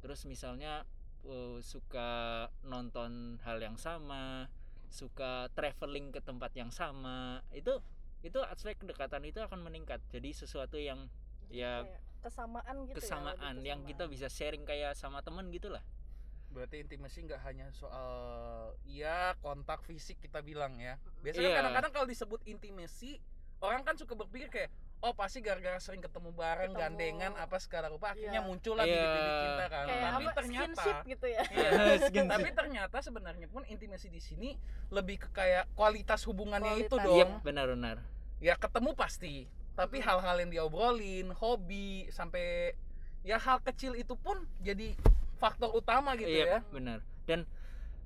Terus 0.00 0.24
misalnya 0.24 0.88
eh, 1.28 1.60
suka 1.60 2.48
nonton 2.64 3.36
hal 3.44 3.60
yang 3.60 3.76
sama 3.76 4.48
suka 4.88 5.46
traveling 5.52 6.10
ke 6.10 6.20
tempat 6.20 6.52
yang 6.52 6.68
sama 6.68 7.44
itu 7.52 7.76
itu 8.20 8.38
aspek 8.42 8.74
kedekatan 8.76 9.22
itu 9.22 9.38
akan 9.38 9.62
meningkat 9.62 10.02
jadi 10.08 10.32
sesuatu 10.32 10.74
yang 10.74 11.06
ya 11.48 11.86
Kayak 11.86 12.00
kesamaan 12.18 12.76
gitu 12.84 12.98
ya, 12.98 12.98
kesamaan 12.98 13.54
yang 13.62 13.80
kita 13.86 14.04
kesamaan. 14.04 14.10
bisa 14.10 14.26
sharing 14.26 14.64
kayak 14.66 14.92
sama 14.92 15.22
temen 15.22 15.48
gitulah 15.48 15.84
Berarti 16.48 16.80
intimasi 16.80 17.28
nggak 17.28 17.44
hanya 17.44 17.68
soal 17.70 18.72
ya 18.82 19.36
kontak 19.44 19.84
fisik 19.84 20.16
kita 20.16 20.40
bilang 20.40 20.80
ya. 20.80 20.96
Biasanya 21.20 21.44
Iya. 21.52 21.56
kadang-kadang 21.60 21.92
kalau 21.92 22.06
disebut 22.08 22.40
intimasi, 22.48 23.20
orang 23.60 23.82
kan 23.82 23.94
suka 23.94 24.14
berpikir 24.14 24.48
kayak 24.48 24.70
oh 24.98 25.14
pasti 25.14 25.38
gara-gara 25.38 25.78
sering 25.78 25.98
ketemu 25.98 26.30
bareng, 26.32 26.70
Ketemu. 26.70 26.82
gandengan 26.84 27.32
apa 27.38 27.56
segala 27.58 27.86
rupa 27.86 28.10
akhirnya 28.10 28.38
Iya. 28.38 28.46
muncullah 28.46 28.82
Iya. 28.82 28.92
bibit-bibit 28.92 29.34
cinta 29.40 29.66
kan. 29.68 29.84
kayak 29.84 30.02
Tapi 30.02 30.10
apa 30.20 30.32
ternyata 30.34 30.84
gitu 31.04 31.26
ya 31.28 31.42
Iya. 31.44 31.70
Skinship. 32.10 32.30
Tapi 32.30 32.48
ternyata 32.52 32.96
sebenarnya 32.98 33.46
pun 33.46 33.62
intimasi 33.64 34.08
di 34.08 34.18
sini 34.18 34.58
lebih 34.88 35.16
ke 35.18 35.28
kayak 35.30 35.70
kualitas 35.72 36.22
hubungannya 36.24 36.80
itu 36.80 36.90
Kualitas. 36.90 37.04
dong. 37.04 37.16
iya 37.16 37.26
benar-benar 37.40 37.96
Ya 38.38 38.54
ketemu 38.54 38.94
pasti, 38.94 39.46
tapi 39.74 39.98
hal-hal 39.98 40.38
yang 40.38 40.46
diobrolin, 40.48 41.30
hobi 41.32 42.06
sampai 42.08 42.70
ya 43.20 43.34
hal 43.36 43.58
kecil 43.60 43.94
itu 43.94 44.14
pun 44.14 44.38
jadi 44.60 44.94
faktor 45.36 45.70
utama 45.72 46.14
gitu 46.14 46.30
iya 46.32 46.46
ya. 46.48 46.60
benar 46.68 47.02
dan 47.24 47.50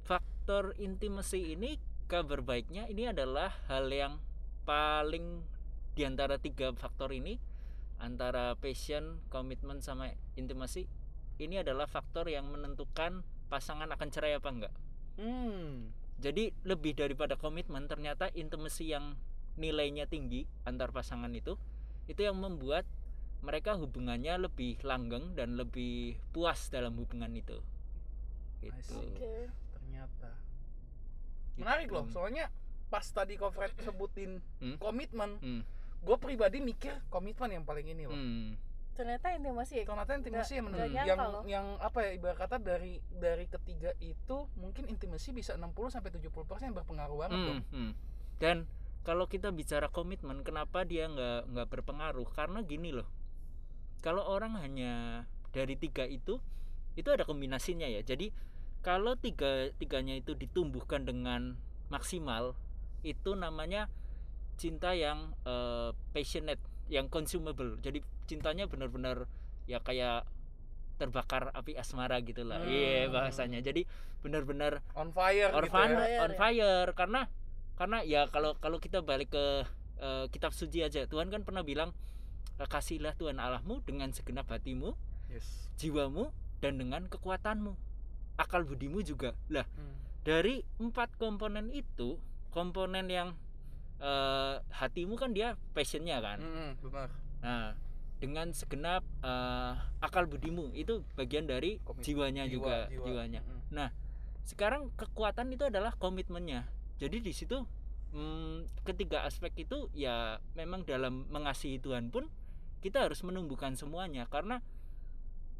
faktor 0.02 0.72
intimasi 0.76 1.52
ini 1.52 1.76
kabar 2.04 2.40
baiknya 2.40 2.88
ini 2.88 3.06
adalah 3.06 3.52
hal 3.66 3.88
yang 3.88 4.16
paling 4.64 5.44
di 5.92 6.02
antara 6.08 6.40
tiga 6.40 6.72
faktor 6.72 7.12
ini 7.12 7.36
antara 8.02 8.58
passion, 8.58 9.22
komitmen 9.30 9.78
sama 9.78 10.10
intimasi 10.34 10.90
ini 11.38 11.62
adalah 11.62 11.86
faktor 11.86 12.26
yang 12.26 12.50
menentukan 12.50 13.22
pasangan 13.46 13.88
akan 13.94 14.08
cerai 14.10 14.34
apa 14.38 14.48
enggak. 14.50 14.74
Hmm. 15.18 15.94
Jadi 16.22 16.54
lebih 16.66 16.94
daripada 16.94 17.34
komitmen 17.38 17.86
ternyata 17.90 18.30
intimasi 18.34 18.94
yang 18.94 19.18
nilainya 19.58 20.08
tinggi 20.08 20.48
antar 20.64 20.96
pasangan 20.96 21.28
itu 21.36 21.60
itu 22.08 22.20
yang 22.24 22.40
membuat 22.40 22.88
mereka 23.42 23.76
hubungannya 23.76 24.38
lebih 24.48 24.80
langgeng 24.86 25.34
dan 25.34 25.58
lebih 25.58 26.16
puas 26.30 26.70
dalam 26.70 26.94
hubungan 26.96 27.30
itu. 27.34 27.58
Gitu. 28.62 28.96
Oke 28.96 29.50
Ternyata. 29.74 30.30
Menarik 31.58 31.90
loh, 31.92 32.06
Gitu. 32.06 32.14
soalnya 32.16 32.48
pas 32.92 33.02
tadi 33.02 33.34
Kofred 33.34 33.72
sebutin 33.78 34.44
Hmm? 34.60 34.76
komitmen, 34.76 35.40
Hmm. 35.40 35.62
gue 35.98 36.16
pribadi 36.18 36.60
mikir 36.60 36.92
komitmen 37.08 37.48
yang 37.50 37.64
paling 37.64 37.88
ini 37.88 38.04
loh. 38.04 38.12
Hmm. 38.12 38.60
ternyata 38.92 39.32
intimasi 39.32 39.80
ya 39.80 39.84
Ternyata 39.88 40.12
intimasi 40.14 40.52
yang, 40.52 40.68
menurut- 40.68 40.92
yang 40.92 41.16
loh. 41.24 41.42
yang 41.48 41.66
apa 41.80 42.04
ya 42.04 42.10
ibarat 42.12 42.36
kata 42.36 42.60
dari 42.60 43.00
dari 43.10 43.48
ketiga 43.48 43.88
itu 43.98 44.36
mungkin 44.54 44.84
intimasi 44.84 45.32
bisa 45.32 45.56
60 45.56 45.88
sampai 45.88 46.12
70% 46.12 46.28
berpengaruh 46.70 47.16
banget 47.18 47.32
Hmm, 47.34 47.46
dong. 47.48 47.60
hmm. 47.72 47.92
Dan 48.36 48.56
kalau 49.00 49.24
kita 49.26 49.48
bicara 49.48 49.88
komitmen, 49.88 50.44
kenapa 50.44 50.84
dia 50.84 51.08
nggak 51.08 51.48
nggak 51.48 51.68
berpengaruh? 51.70 52.28
Karena 52.30 52.60
gini 52.60 52.92
loh, 52.92 53.08
kalau 53.98 54.22
orang 54.22 54.54
hanya 54.56 55.24
dari 55.50 55.72
tiga 55.74 56.04
itu, 56.04 56.36
itu 56.92 57.08
ada 57.08 57.24
kombinasinya 57.24 57.88
ya. 57.88 58.04
Jadi 58.04 58.28
kalau 58.80 59.16
tiga 59.16 59.72
tiganya 59.72 60.12
itu 60.12 60.34
ditumbuhkan 60.34 61.02
dengan 61.02 61.56
maksimal, 61.88 62.52
itu 63.02 63.34
namanya 63.34 63.86
cinta 64.56 64.94
yang 64.94 65.34
eh, 65.42 65.90
passionate, 66.12 66.62
yang 66.88 67.06
consumable. 67.06 67.76
Jadi 67.78 68.00
cintanya 68.26 68.66
benar-benar 68.66 69.26
ya 69.66 69.78
kayak 69.78 70.26
terbakar 70.96 71.50
api 71.52 71.74
asmara 71.74 72.20
gitulah. 72.22 72.62
Iya 72.62 73.08
Hmm. 73.08 73.12
bahasanya. 73.12 73.58
Jadi 73.60 73.84
benar-benar 74.22 74.86
On 74.94 75.10
fire 75.10 75.50
on 75.50 75.66
gitu 75.66 75.74
fire, 75.74 75.90
ya. 75.90 75.98
Fire 75.98 76.20
on 76.22 76.30
ya. 76.30 76.38
fire 76.38 76.88
karena 76.94 77.20
karena 77.74 77.98
ya 78.06 78.22
kalau 78.30 78.54
kalau 78.56 78.78
kita 78.78 79.02
balik 79.02 79.34
ke 79.34 79.44
eh, 79.98 80.26
kitab 80.30 80.50
suci 80.50 80.82
aja 80.82 81.06
Tuhan 81.06 81.26
kan 81.26 81.42
pernah 81.42 81.62
bilang 81.62 81.90
"Eh, 82.58 82.66
kasihlah 82.66 83.14
Tuhan 83.14 83.38
Allahmu 83.38 83.82
dengan 83.82 84.10
segenap 84.10 84.46
hatimu 84.46 84.94
Yes. 85.26 85.66
jiwamu 85.74 86.28
dan 86.60 86.76
dengan 86.76 87.08
kekuatanmu 87.08 87.72
akal 88.36 88.62
budimu 88.62 89.00
juga 89.00 89.34
lah 89.48 89.66
Hmm. 89.68 89.96
dari 90.22 90.62
empat 90.78 91.16
komponen 91.16 91.72
itu 91.72 92.20
komponen 92.52 93.08
yang 93.08 93.28
eh, 93.98 94.54
hatimu 94.72 95.14
kan 95.14 95.30
dia 95.30 95.54
passionnya 95.72 96.18
kan 96.18 96.38
Hmm, 96.38 96.70
benar. 96.80 97.08
nah 97.38 97.72
dengan 98.18 98.50
segenap 98.50 99.02
eh, 99.20 99.72
akal 99.98 100.26
budimu 100.26 100.70
itu 100.72 101.02
bagian 101.12 101.44
dari 101.44 101.78
Komit- 101.80 102.04
jiwanya 102.04 102.44
jiwa- 102.44 102.86
juga 102.86 102.92
jiwa. 102.92 103.04
jiwanya 103.04 103.40
Hmm. 103.40 103.90
sekarang 104.42 104.90
kekuatan 104.92 105.50
itu 105.50 105.64
adalah 105.64 105.94
komitmennya 105.94 106.66
jadi 106.98 107.18
di 107.18 107.30
situ 107.30 107.62
hmm, 108.10 108.68
ketiga 108.82 109.22
aspek 109.22 109.54
itu 109.56 109.86
ya 109.92 110.36
memang 110.52 110.82
dalam 110.82 111.24
mengasihi 111.28 111.78
Tuhan 111.78 112.10
pun 112.10 112.26
kita 112.80 113.00
harus 113.00 113.22
menumbuhkan 113.22 113.72
semuanya 113.72 114.26
karena 114.26 114.60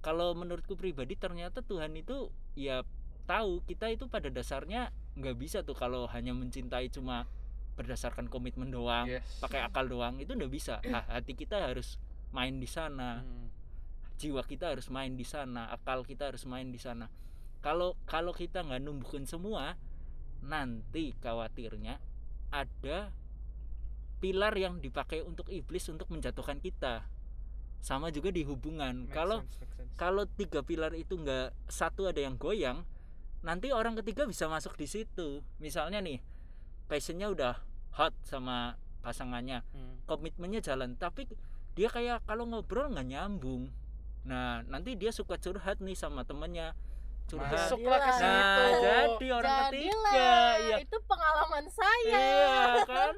kalau 0.00 0.34
menurutku 0.34 0.74
pribadi 0.74 1.14
ternyata 1.14 1.62
Tuhan 1.62 1.94
itu 1.94 2.28
ya 2.52 2.82
tahu 3.24 3.62
kita 3.62 3.86
itu 3.88 4.06
pada 4.06 4.26
dasarnya 4.28 4.90
nggak 5.12 5.36
bisa 5.36 5.60
tuh 5.60 5.76
kalau 5.76 6.08
hanya 6.08 6.32
mencintai 6.32 6.88
cuma 6.88 7.28
berdasarkan 7.72 8.28
komitmen 8.28 8.68
doang 8.68 9.08
Yes. 9.08 9.24
pakai 9.40 9.60
akal 9.60 9.88
doang 9.88 10.20
itu 10.20 10.32
nggak 10.32 10.52
bisa. 10.52 10.80
Ha- 10.92 11.08
hati 11.20 11.32
kita 11.32 11.68
harus 11.68 11.96
main 12.30 12.56
di 12.56 12.68
sana. 12.68 13.20
Hmm. 13.20 13.48
jiwa 14.12 14.46
kita 14.46 14.70
harus 14.70 14.86
main 14.86 15.18
di 15.18 15.26
sana 15.26 15.66
akal 15.74 16.06
kita 16.06 16.30
harus 16.30 16.46
main 16.46 16.70
di 16.70 16.78
sana. 16.78 17.10
Kalau 17.58 17.98
kalau 18.06 18.30
kita 18.30 18.62
nggak 18.62 18.78
numbuhin 18.78 19.26
semua 19.26 19.74
nanti 20.40 21.10
khawatirnya 21.18 21.98
ada 22.50 23.10
pilar 24.18 24.54
yang 24.54 24.78
dipakai 24.78 25.26
untuk 25.26 25.50
iblis 25.50 25.90
untuk 25.90 26.06
menjatuhkan 26.06 26.62
kita. 26.62 27.02
Sama 27.82 28.14
juga 28.14 28.30
di 28.30 28.46
hubungan. 28.46 29.10
Kalau 29.10 29.42
kalau 29.98 30.22
tiga 30.30 30.62
pilar 30.62 30.94
itu 30.94 31.18
nggak 31.18 31.50
satu 31.66 32.06
ada 32.06 32.22
yang 32.22 32.38
goyang 32.38 32.86
nanti 33.42 33.70
orang 33.70 33.94
ketiga 33.96 34.22
bisa 34.24 34.46
masuk 34.46 34.74
di 34.74 34.86
situ 34.86 35.42
misalnya 35.58 35.98
nih 35.98 36.22
passionnya 36.86 37.26
udah 37.26 37.54
hot 37.92 38.14
sama 38.22 38.74
pasangannya 39.00 39.66
Hmm. 39.68 39.98
komitmennya 40.04 40.62
jalan 40.62 40.94
tapi 40.94 41.26
dia 41.72 41.88
kayak 41.88 42.22
kalau 42.22 42.44
ngobrol 42.44 42.86
nggak 42.88 43.08
nyambung 43.08 43.66
nah 44.22 44.62
nanti 44.64 44.94
dia 44.94 45.10
suka 45.10 45.34
curhat 45.36 45.78
nih 45.78 45.94
sama 45.94 46.22
temennya 46.22 46.70
curhat 47.24 47.50
Masuklah 47.66 47.98
ke 47.98 48.10
Jadilah. 48.12 48.20
situ. 48.20 48.62
nah 48.62 48.70
jadi 48.78 49.26
orang 49.32 49.52
Jadilah, 49.52 49.72
ketiga 49.72 50.30
iya 50.60 50.76
itu 50.78 50.96
pengalaman 51.02 51.64
saya 51.68 52.14
iya 52.14 52.84
kan 52.84 53.14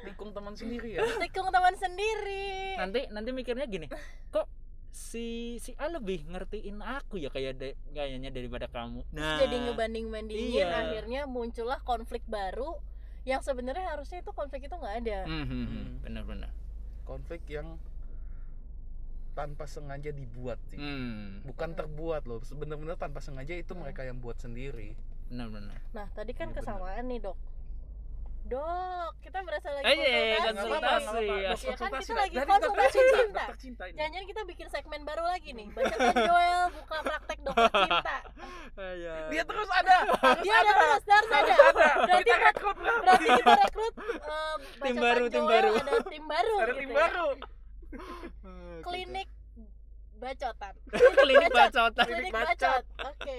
Ditikung 0.00 0.30
teman 0.32 0.54
sendiri 0.56 0.88
ya. 0.92 1.00
tikung 1.20 1.48
teman 1.48 1.74
sendiri 1.76 2.74
nanti 2.74 3.00
nanti 3.08 3.30
mikirnya 3.30 3.66
gini 3.66 3.86
kok 4.28 4.46
si 4.90 5.26
si 5.56 5.72
A 5.76 5.86
lebih 5.86 6.26
ngertiin 6.26 6.78
aku 6.78 7.16
ya 7.16 7.28
kayak 7.28 7.54
de- 7.56 7.78
kayaknya 7.90 8.28
daripada 8.28 8.66
kamu 8.66 9.06
nah 9.10 9.38
jadi 9.38 9.56
ngebanding 9.64 10.10
bandingin 10.10 10.66
iya. 10.66 10.82
akhirnya 10.82 11.24
muncullah 11.24 11.78
konflik 11.80 12.26
baru 12.26 12.74
yang 13.22 13.38
sebenarnya 13.40 13.86
harusnya 13.88 14.18
itu 14.18 14.32
konflik 14.32 14.64
itu 14.64 14.74
nggak 14.74 14.96
ada 15.00 15.18
Hmm, 15.24 15.42
hmm, 15.42 15.48
hmm. 15.48 15.66
Hmm. 15.68 15.90
benar-benar 16.00 16.50
Konflik 17.02 17.42
yang 17.46 17.74
tanpa 19.30 19.64
sengaja 19.64 20.10
dibuat 20.10 20.58
sih. 20.66 20.76
hmm, 20.76 21.42
Bukan 21.42 21.72
terbuat 21.72 22.26
loh. 22.26 22.38
Sebenarnya 22.40 22.94
tanpa 22.94 23.18
sengaja 23.18 23.50
itu 23.52 23.72
Hmm. 23.72 23.82
mereka 23.82 24.02
yang 24.02 24.18
buat 24.18 24.36
sendiri. 24.36 24.94
benar-benar 25.26 25.78
nah 25.94 26.10
tadi 26.10 26.34
kan 26.34 26.50
benar. 26.50 26.58
kesamaan 26.58 27.06
nih 27.06 27.22
dok 27.22 27.38
dok 28.50 29.12
kita 29.20 29.38
berasa 29.40 29.68
lagi 29.70 29.84
Eh, 29.86 29.94
iya, 29.94 30.10
konsultasi 30.42 30.50
konsultasi, 30.50 30.74
apa-apa, 30.74 30.98
nggak 31.00 31.22
apa-apa. 31.22 31.38
ya. 31.38 31.50
Kan 31.50 31.68
Konsultasi 31.70 32.02
kita 32.02 32.18
lagi 32.18 32.34
konsultasi 32.42 32.90
cinta, 32.90 33.14
cinta. 33.14 33.40
dokter 33.40 33.56
cinta 33.56 33.82
ini. 33.84 33.96
Jangan-jangan 33.96 34.26
kita 34.26 34.42
bikin 34.44 34.66
segmen 34.68 35.00
baru 35.02 35.24
lagi 35.24 35.50
nih 35.52 35.66
Bacakan 35.70 36.14
Joel 36.20 36.62
buka 36.72 36.96
praktek 37.00 37.38
dokter 37.40 37.70
cinta 37.72 38.16
Dia 39.30 39.42
terus 39.44 39.70
ada. 39.72 39.96
harus 40.16 40.42
Dia 40.42 40.54
ada 40.56 40.72
terus, 40.72 41.02
harus 41.04 41.30
ada 41.30 41.36
Harus 41.40 41.58
ada. 41.70 41.88
Berarti 42.00 42.22
Kita 42.24 42.36
rekrut. 42.42 42.76
Berarti 42.76 43.28
kita 43.32 43.52
rekrut 43.60 43.94
eh, 44.00 44.54
Tim 44.80 44.96
baru, 44.96 45.24
tim 45.26 45.44
baru. 45.44 45.72
Ada 45.76 45.94
tim 46.04 46.24
baru 46.26 46.54
Ada 46.56 46.66
gitu 46.66 46.76
tim 46.76 46.90
ya. 46.90 46.96
baru. 46.96 47.28
Klinik 48.82 49.28
bacotan 50.16 50.74
klinik 51.16 51.48
bacotan 51.50 52.04
Klinik 52.04 52.28
bacot. 52.30 52.84
Oke 53.02 53.36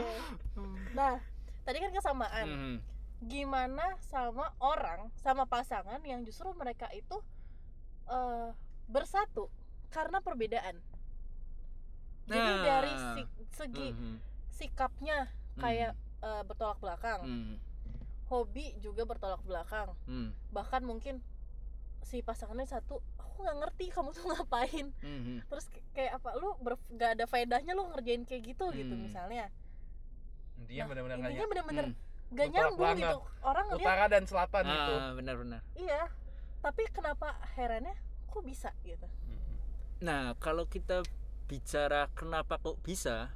Nah 0.91 1.13
tadi 1.61 1.77
kan 1.77 1.91
kesamaan 1.91 2.45
Hmm, 2.47 2.75
gimana 3.21 3.85
sama 4.01 4.49
orang 4.57 5.13
sama 5.15 5.45
pasangan 5.45 6.01
yang 6.01 6.21
justru 6.21 6.49
mereka 6.53 6.89
itu 6.91 7.21
eh, 8.07 8.49
bersatu 8.85 9.47
karena 9.89 10.19
perbedaan. 10.19 10.81
Jadi 12.23 12.39
Nah. 12.51 12.63
dari 12.63 12.93
si- 13.13 13.31
segi 13.51 13.87
hmm, 13.91 14.17
sikapnya 14.49 15.29
kayak 15.55 15.93
eh, 16.19 16.43
bertolak 16.43 16.77
belakang. 16.77 17.21
Hmm, 17.21 17.55
hobi 18.27 18.73
juga 18.79 19.03
bertolak 19.03 19.41
belakang. 19.41 19.93
Hmm, 20.03 20.33
bahkan 20.49 20.81
mungkin 20.81 21.21
si 22.01 22.19
pasangannya 22.19 22.65
satu 22.65 22.97
aku 23.15 23.41
nggak 23.41 23.57
ngerti 23.59 23.85
kamu 23.89 24.09
tuh 24.11 24.25
ngapain. 24.31 24.87
Hmm, 24.99 25.21
hmm. 25.21 25.39
terus 25.45 25.65
kayak 25.91 26.17
apa 26.17 26.33
lu 26.35 26.57
nggak 26.89 27.11
ada 27.15 27.25
faedahnya 27.25 27.73
lu 27.73 27.85
ngerjain 27.87 28.23
kayak 28.23 28.43
gitu 28.47 28.65
gitu 28.71 28.91
Hmm. 28.91 29.03
misalnya. 29.03 29.45
Dia 30.63 30.83
Nah, 30.83 30.87
benar-benar 30.89 31.17
intinya 31.21 31.47
bener-bener 31.47 31.85
Hmm. 31.87 31.97
Gak 32.31 32.47
nyambung 32.51 32.95
gitu 32.97 33.19
orang 33.43 33.65
ngeliat 33.67 33.85
utara 33.85 34.05
dan 34.07 34.23
selatan 34.23 34.63
gitu. 34.63 34.93
Ah, 34.95 35.11
benar-benar 35.15 35.61
iya 35.75 36.07
tapi 36.63 36.87
kenapa 36.91 37.35
herannya 37.57 37.95
kok 38.31 38.43
bisa 38.47 38.71
gitu 38.87 39.07
Nah, 40.01 40.33
kalau 40.41 40.65
kita 40.65 41.05
bicara 41.45 42.09
kenapa 42.17 42.57
kok 42.57 42.81
bisa, 42.81 43.29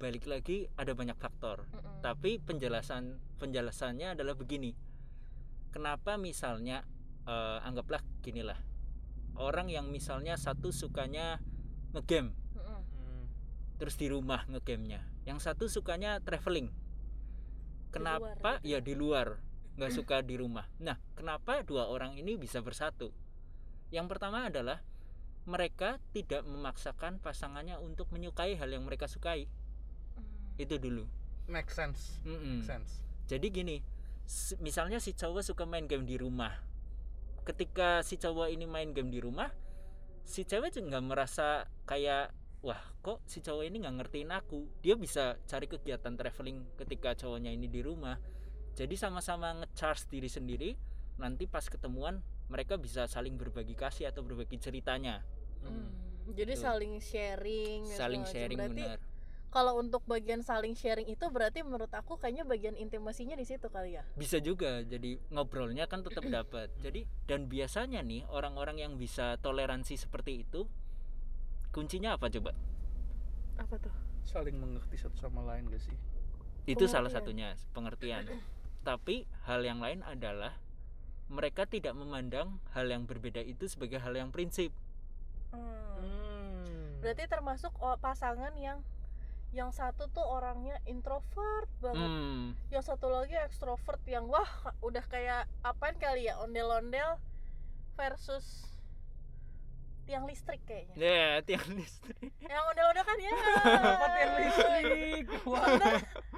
balik 0.00 0.24
lagi 0.24 0.64
ada 0.80 0.96
banyak 0.96 1.14
faktor. 1.20 1.68
Mm-mm. 1.68 2.00
Tapi 2.00 2.40
penjelasan 2.40 3.20
penjelasannya 3.36 4.16
adalah 4.16 4.32
begini. 4.32 4.72
Kenapa 5.68 6.16
misalnya 6.16 6.88
eh, 7.28 7.58
anggaplah 7.68 8.00
ginilah. 8.24 8.56
Orang 9.36 9.68
yang 9.68 9.92
misalnya 9.92 10.40
satu 10.40 10.72
sukanya 10.72 11.40
ngegame 11.92 12.32
Mm-mm. 12.56 12.80
Hmm. 12.80 13.24
terus 13.76 14.00
di 14.00 14.08
rumah 14.08 14.48
ngegamenya. 14.48 15.04
Yang 15.28 15.52
satu 15.52 15.68
sukanya 15.68 16.16
traveling. 16.24 16.72
Kenapa? 17.92 18.58
gitu 18.58 18.72
ya 18.72 18.78
di 18.80 18.94
luar, 18.96 19.36
nggak 19.76 19.92
suka 19.92 20.24
di 20.24 20.40
rumah. 20.40 20.64
Nah, 20.80 20.96
kenapa 21.12 21.60
dua 21.62 21.92
orang 21.92 22.16
ini 22.16 22.40
bisa 22.40 22.64
bersatu? 22.64 23.12
Yang 23.92 24.06
pertama 24.16 24.48
adalah 24.48 24.80
mereka 25.44 26.00
tidak 26.16 26.46
memaksakan 26.46 27.20
pasangannya 27.20 27.76
untuk 27.76 28.08
menyukai 28.14 28.56
hal 28.56 28.70
yang 28.72 28.86
mereka 28.86 29.10
sukai. 29.10 29.50
Mm. 30.16 30.62
Itu 30.62 30.76
dulu. 30.80 31.04
make 31.50 31.74
sense 31.74 32.22
Mm-mm. 32.22 32.62
make 32.62 32.70
sense 32.70 33.02
Jadi 33.26 33.50
gini, 33.50 33.76
misalnya 34.62 35.02
si 35.02 35.12
cowok 35.12 35.42
suka 35.42 35.64
main 35.66 35.90
game 35.90 36.06
di 36.06 36.14
rumah. 36.16 36.54
Ketika 37.42 38.06
si 38.06 38.14
cowok 38.16 38.48
ini 38.54 38.64
main 38.64 38.94
game 38.94 39.10
di 39.10 39.18
rumah, 39.18 39.50
si 40.22 40.46
cewek 40.46 40.70
juga 40.70 40.94
nggak 40.94 41.04
merasa 41.06 41.66
kayak 41.84 42.30
wah 42.62 42.78
kok 43.02 43.20
si 43.26 43.42
cowok 43.42 43.66
ini 43.66 43.82
nggak 43.82 43.96
ngertiin 44.00 44.30
aku. 44.30 44.66
Dia 44.80 44.94
bisa 44.94 45.36
cari 45.44 45.66
kegiatan 45.66 46.14
traveling 46.14 46.78
ketika 46.78 47.14
cowoknya 47.14 47.50
ini 47.50 47.66
di 47.66 47.82
rumah. 47.82 48.16
Jadi 48.72 48.94
sama-sama 48.96 49.52
ngecharge 49.58 50.08
diri 50.08 50.30
sendiri. 50.30 50.70
Nanti 51.18 51.44
pas 51.44 51.66
ketemuan 51.68 52.22
mereka 52.48 52.80
bisa 52.80 53.04
saling 53.04 53.36
berbagi 53.36 53.74
kasih 53.74 54.08
atau 54.08 54.22
berbagi 54.24 54.56
ceritanya. 54.56 55.20
Mm. 55.62 55.90
jadi 56.34 56.54
Tuh. 56.54 56.62
saling 56.62 56.94
sharing 56.98 57.80
dan 57.86 57.98
Saling 57.98 58.24
sharing 58.26 58.58
berarti 58.58 58.82
benar. 58.82 58.98
kalau 59.46 59.78
untuk 59.78 60.02
bagian 60.06 60.42
saling 60.42 60.74
sharing 60.74 61.06
itu 61.06 61.22
berarti 61.30 61.62
menurut 61.62 61.90
aku 61.94 62.18
kayaknya 62.18 62.42
bagian 62.42 62.74
intimasinya 62.74 63.34
di 63.34 63.46
situ 63.46 63.66
kali 63.70 63.94
ya 63.94 64.02
bisa 64.16 64.42
juga 64.42 64.82
jadi 64.82 65.18
ngobrolnya 65.30 65.86
kan 65.86 66.02
tetap 66.02 66.22
dapat 66.34 66.70
jadi 66.78 67.06
dan 67.26 67.46
biasanya 67.46 68.02
nih 68.02 68.26
orang-orang 68.26 68.82
yang 68.82 68.92
bisa 68.98 69.38
toleransi 69.38 69.98
seperti 69.98 70.42
itu 70.46 70.66
kuncinya 71.72 72.14
apa 72.14 72.28
coba? 72.28 72.52
Apa 73.58 73.74
tuh? 73.80 73.92
Saling 74.28 74.60
mengerti 74.60 75.00
satu 75.00 75.16
sama 75.18 75.42
lain 75.42 75.66
gak 75.72 75.82
sih? 75.82 75.96
Itu 76.68 76.86
salah 76.86 77.10
satunya 77.10 77.58
pengertian. 77.74 78.28
Tapi 78.86 79.26
hal 79.48 79.66
yang 79.66 79.82
lain 79.82 80.06
adalah 80.06 80.54
mereka 81.32 81.64
tidak 81.64 81.96
memandang 81.96 82.60
hal 82.76 82.86
yang 82.86 83.08
berbeda 83.08 83.40
itu 83.40 83.66
sebagai 83.66 83.98
hal 83.98 84.12
yang 84.14 84.28
prinsip. 84.30 84.70
Hmm. 85.52 86.96
berarti 87.04 87.28
termasuk 87.28 87.76
pasangan 88.00 88.56
yang 88.56 88.80
yang 89.52 89.68
satu 89.68 90.08
tuh 90.08 90.24
orangnya 90.24 90.80
introvert 90.88 91.68
banget. 91.84 92.08
Hmm. 92.08 92.56
Yang 92.72 92.84
satu 92.88 93.12
lagi 93.12 93.36
ekstrovert 93.36 94.00
yang 94.08 94.24
wah 94.32 94.48
udah 94.80 95.04
kayak 95.12 95.44
apaan 95.60 96.00
kali 96.00 96.24
ya 96.24 96.40
ondel-ondel 96.40 97.20
versus 98.00 98.71
tiang 100.04 100.24
listrik 100.26 100.62
kayaknya. 100.66 100.94
Ya 100.98 101.28
tiang 101.46 101.68
listrik. 101.74 102.32
Yang 102.42 102.62
ondel-ondel 102.72 103.04
kan 103.06 103.18
ya. 103.18 103.32
Apa 103.62 104.06
tiang 104.16 104.34
listrik? 104.38 105.26
Wah. 105.46 105.66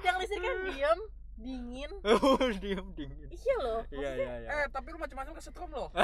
Tiang 0.01 0.17
listrik 0.21 0.41
kan 0.41 0.57
diem 0.69 0.99
dingin. 1.35 1.91
Oh 2.07 2.39
diem 2.63 2.87
dingin. 2.95 3.27
Iya 3.27 3.55
loh 3.59 3.81
iya 3.91 4.11
iya 4.15 4.33
iya. 4.41 4.49
Eh 4.63 4.65
tapi 4.71 4.95
lu 4.95 4.97
macam-macam 4.97 5.33
kesetrum 5.35 5.69
loh. 5.75 5.91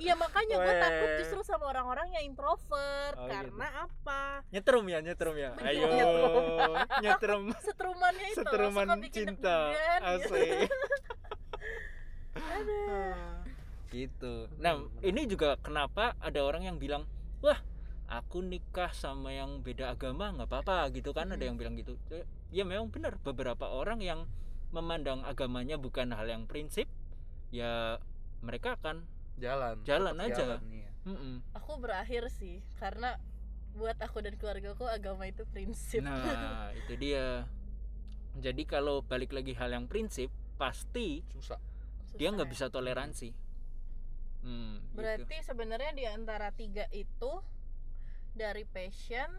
Iya 0.00 0.16
makanya 0.16 0.56
gue 0.58 0.74
takut 0.80 1.10
justru 1.22 1.40
sama 1.44 1.70
orang-orang 1.70 2.08
yang 2.16 2.24
introvert. 2.26 3.16
Oh, 3.16 3.28
karena 3.28 3.86
apa? 3.86 4.42
Nyetrum 4.50 4.84
ya 4.90 4.98
nyetrum 5.04 5.36
ya? 5.38 5.54
Betul. 5.54 5.68
ayo 5.68 5.86
nyetrum. 7.04 7.42
setrumannya 7.68 8.26
itu 8.32 8.42
bikin 9.06 9.36
cinta 9.38 9.70
deg-degan 9.70 10.02
gitu. 10.18 10.34
gitu 13.90 14.46
nah 14.56 14.74
ini 15.00 15.26
juga 15.26 15.58
kenapa 15.58 16.14
ada 16.18 16.40
orang 16.40 16.64
yang 16.64 16.78
bilang 16.78 17.04
wah 17.40 17.58
aku 18.06 18.40
nikah 18.40 18.90
sama 18.90 19.30
yang 19.30 19.60
beda 19.60 19.90
agama 19.90 20.30
nggak 20.30 20.46
apa-apa 20.46 20.90
gitu 20.90 21.10
kan 21.10 21.28
ada 21.28 21.38
Mhm. 21.38 21.46
yang 21.46 21.56
bilang 21.56 21.74
gitu 21.74 21.94
Eh, 22.10 22.26
ya 22.50 22.62
memang 22.62 22.90
benar 22.90 23.18
beberapa 23.20 23.66
orang 23.66 23.98
yang 24.00 24.26
memandang 24.70 25.22
agamanya 25.22 25.74
bukan 25.74 26.10
hal 26.10 26.26
yang 26.26 26.46
prinsip 26.46 26.86
ya 27.50 27.98
mereka 28.40 28.78
akan 28.78 29.06
jalan 29.36 29.78
Jalan 29.82 30.14
Tetap 30.14 30.26
aja. 30.26 30.38
jalan, 30.38 30.60
iya. 30.70 30.90
mm-mm. 31.04 31.34
aku 31.52 31.72
berakhir 31.78 32.30
sih 32.30 32.62
karena 32.78 33.18
buat 33.72 33.98
aku 33.98 34.18
dan 34.20 34.34
keluargaku 34.34 34.86
agama 34.86 35.26
itu 35.26 35.42
prinsip 35.46 36.02
nah 36.02 36.70
itu 36.78 36.94
dia 36.94 37.46
jadi 38.36 38.62
kalau 38.62 39.02
balik 39.02 39.30
lagi 39.30 39.54
hal 39.54 39.70
yang 39.70 39.86
prinsip 39.86 40.30
pasti 40.54 41.22
susah 41.30 41.58
dia 42.14 42.30
nggak 42.30 42.46
ya. 42.46 42.52
bisa 42.52 42.66
toleransi 42.68 43.30
hmm, 44.42 44.74
gitu. 44.80 44.96
berarti 44.96 45.36
sebenarnya 45.44 45.92
di 45.96 46.04
antara 46.06 46.50
tiga 46.54 46.86
itu 46.92 47.32
dari 48.34 48.64
passion 48.68 49.30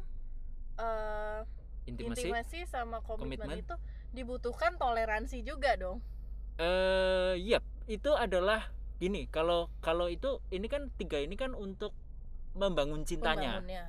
eh, 0.78 1.42
intimasi 1.88 2.30
intimasi 2.30 2.60
sama 2.70 3.02
komitmen, 3.02 3.42
Komitmen. 3.42 3.64
itu 3.64 3.76
dibutuhkan 4.12 4.76
toleransi 4.78 5.42
juga 5.42 5.74
dong 5.80 6.04
eh 6.62 7.40
yap 7.42 7.64
itu 7.90 8.12
adalah 8.14 8.70
gini 9.02 9.26
kalau 9.34 9.72
kalau 9.82 10.06
itu 10.12 10.38
ini 10.54 10.70
kan 10.70 10.94
tiga 10.94 11.18
ini 11.18 11.34
kan 11.34 11.58
untuk 11.58 11.96
membangun 12.54 13.02
cintanya 13.08 13.64
Membangunnya. 13.64 13.86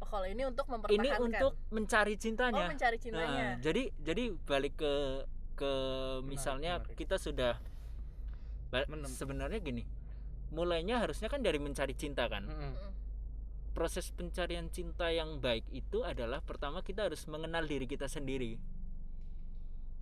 Oh, 0.00 0.08
kalau 0.08 0.26
ini 0.26 0.42
untuk 0.48 0.66
ini 0.66 0.72
mempertahankan 0.74 1.20
untuk 1.20 1.52
mencari 1.68 2.14
oh 2.16 2.20
cintanya 2.20 2.64
mencari 2.70 2.96
Nah, 2.96 3.02
cintanya 3.04 3.46
jadi 3.60 3.82
jadi 4.00 4.24
balik 4.48 4.74
ke 4.80 4.92
ke 5.54 5.72
misalnya 6.26 6.82
menarik. 6.82 6.96
kita 6.98 7.16
sudah 7.20 7.60
sebenarnya 9.06 9.60
gini 9.62 9.86
mulainya 10.54 11.02
harusnya 11.02 11.26
kan 11.26 11.42
dari 11.42 11.58
mencari 11.58 11.98
cinta 11.98 12.30
kan 12.30 12.46
Mm-mm. 12.46 12.72
Mm-mm. 12.72 12.92
proses 13.74 14.14
pencarian 14.14 14.70
cinta 14.70 15.10
yang 15.10 15.42
baik 15.42 15.66
itu 15.74 16.06
adalah 16.06 16.38
pertama 16.40 16.80
kita 16.86 17.10
harus 17.10 17.26
mengenal 17.26 17.66
diri 17.66 17.90
kita 17.90 18.06
sendiri 18.06 18.56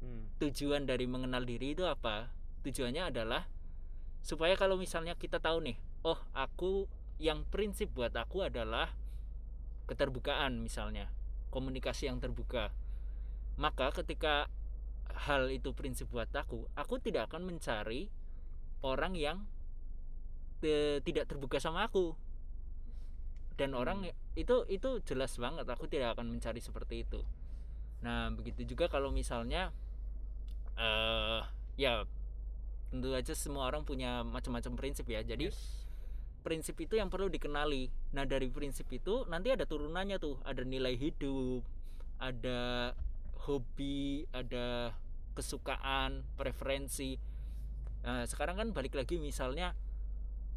Hmm. 0.02 0.26
tujuan 0.42 0.82
dari 0.82 1.06
mengenal 1.06 1.46
diri 1.46 1.78
itu 1.78 1.86
apa 1.86 2.26
tujuannya 2.66 3.14
adalah 3.14 3.46
supaya 4.18 4.58
kalau 4.58 4.74
misalnya 4.74 5.14
kita 5.14 5.38
tahu 5.38 5.62
nih 5.62 5.78
oh 6.02 6.18
aku 6.34 6.90
yang 7.22 7.46
prinsip 7.46 7.94
buat 7.94 8.10
aku 8.10 8.42
adalah 8.42 8.90
keterbukaan 9.86 10.58
misalnya 10.58 11.06
komunikasi 11.54 12.10
yang 12.10 12.18
terbuka 12.18 12.74
maka 13.54 13.94
ketika 13.94 14.50
hal 15.22 15.46
itu 15.54 15.70
prinsip 15.70 16.10
buat 16.10 16.34
aku 16.34 16.66
aku 16.74 16.98
tidak 16.98 17.30
akan 17.30 17.46
mencari 17.46 18.10
orang 18.82 19.14
yang 19.14 19.46
te- 20.62 21.03
tidak 21.03 21.27
terbuka 21.27 21.59
sama 21.59 21.90
aku. 21.90 22.14
Dan 23.59 23.75
orang 23.77 24.09
itu 24.38 24.64
itu 24.70 25.03
jelas 25.05 25.37
banget 25.37 25.66
aku 25.68 25.85
tidak 25.90 26.16
akan 26.16 26.33
mencari 26.38 26.62
seperti 26.62 27.05
itu. 27.05 27.20
Nah 28.01 28.33
begitu 28.33 28.64
juga 28.64 28.88
kalau 28.88 29.12
misalnya 29.12 29.75
eh 30.79 31.42
ya 31.77 32.07
tentu 32.88 33.12
aja 33.12 33.35
semua 33.37 33.68
orang 33.68 33.85
punya 33.85 34.25
macam-macam 34.25 34.72
prinsip 34.79 35.05
ya. 35.11 35.20
Jadi 35.20 35.51
Yes. 35.53 35.85
prinsip 36.42 36.75
itu 36.81 36.98
yang 36.98 37.12
perlu 37.12 37.29
dikenali. 37.29 37.92
Nah 38.16 38.25
dari 38.25 38.48
prinsip 38.51 38.88
itu 38.90 39.27
nanti 39.29 39.53
ada 39.53 39.68
turunannya 39.68 40.16
tuh. 40.18 40.40
Ada 40.46 40.62
nilai 40.64 40.96
hidup 40.96 41.62
ada 42.22 42.94
hobi 43.46 44.22
ada 44.31 44.94
kesukaan 45.35 46.22
preferensi. 46.38 47.18
Nah 48.07 48.22
sekarang 48.31 48.59
kan 48.59 48.68
balik 48.70 48.94
lagi 48.94 49.18
misalnya 49.18 49.75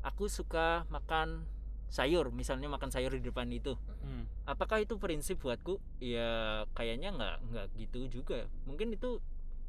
aku 0.05 0.29
suka 0.29 0.85
makan 0.93 1.49
sayur 1.89 2.29
misalnya 2.29 2.69
makan 2.69 2.93
sayur 2.93 3.13
di 3.17 3.25
depan 3.25 3.49
itu. 3.49 3.73
Hmm. 4.05 4.29
apakah 4.45 4.77
itu 4.77 5.01
prinsip 5.01 5.41
buatku? 5.41 5.81
Ya 5.97 6.61
kayaknya 6.77 7.09
nggak 7.17 7.35
nggak 7.49 7.65
gitu 7.81 8.21
juga. 8.21 8.45
Mungkin 8.69 8.93
itu 8.93 9.17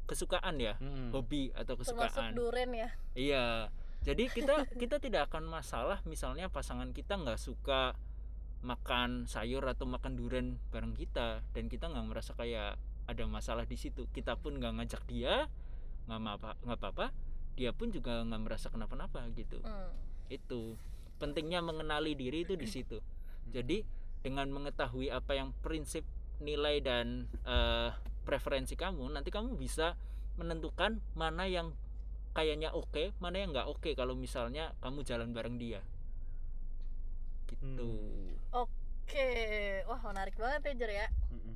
kesukaan 0.07 0.55
ya 0.61 0.79
Mm-mm. 0.79 1.11
hobi 1.11 1.51
atau 1.51 1.75
termasuk 1.75 1.97
kesukaan 1.97 2.31
duren 2.37 2.71
ya? 2.71 2.89
Iya. 3.17 3.45
Jadi 4.05 4.29
kita 4.31 4.69
kita 4.81 5.01
tidak 5.01 5.33
akan 5.33 5.49
masalah 5.49 5.99
misalnya 6.05 6.47
pasangan 6.47 6.93
kita 6.93 7.17
nggak 7.17 7.41
suka 7.41 7.97
makan 8.61 9.29
sayur 9.29 9.61
atau 9.65 9.85
makan 9.85 10.17
durian 10.17 10.57
bareng 10.73 10.97
kita 10.97 11.45
dan 11.53 11.65
kita 11.69 11.89
nggak 11.89 12.07
merasa 12.07 12.31
kayak 12.37 12.77
ada 13.09 13.23
masalah 13.25 13.65
di 13.65 13.75
situ. 13.75 14.05
Kita 14.13 14.37
pun 14.37 14.61
nggak 14.61 14.73
ngajak 14.79 15.03
dia 15.09 15.49
nggak 16.07 16.39
apa 16.39 16.55
nggak 16.63 16.79
apa-apa 16.79 17.07
dia 17.59 17.75
pun 17.75 17.91
juga 17.91 18.23
nggak 18.23 18.41
merasa 18.45 18.71
kenapa-napa 18.71 19.27
gitu. 19.33 19.59
Hmm. 19.65 20.06
Itu. 20.29 20.75
Pentingnya 21.17 21.63
mengenali 21.65 22.13
diri 22.13 22.45
itu 22.45 22.53
di 22.53 22.67
situ. 22.69 23.01
Jadi 23.49 23.81
dengan 24.21 24.51
mengetahui 24.51 25.09
apa 25.09 25.33
yang 25.33 25.55
prinsip 25.63 26.03
nilai 26.43 26.83
dan 26.83 27.25
eh, 27.47 27.89
preferensi 28.27 28.75
kamu 28.75 29.07
nanti 29.09 29.31
kamu 29.31 29.55
bisa 29.57 29.97
menentukan 30.37 31.01
mana 31.17 31.49
yang 31.49 31.73
kayaknya 32.37 32.69
oke 32.69 33.17
mana 33.17 33.41
yang 33.41 33.49
nggak 33.49 33.65
oke 33.65 33.89
kalau 33.97 34.13
misalnya 34.13 34.75
kamu 34.83 35.01
jalan 35.01 35.33
bareng 35.33 35.57
dia. 35.57 35.81
Gitu. 37.47 37.91
Oke, 38.53 39.31
wah 39.87 40.01
menarik 40.03 40.35
banget 40.35 40.61
ya 40.67 40.73
Jer 40.75 40.91
ya. 40.91 41.07
Mm-mm. 41.31 41.55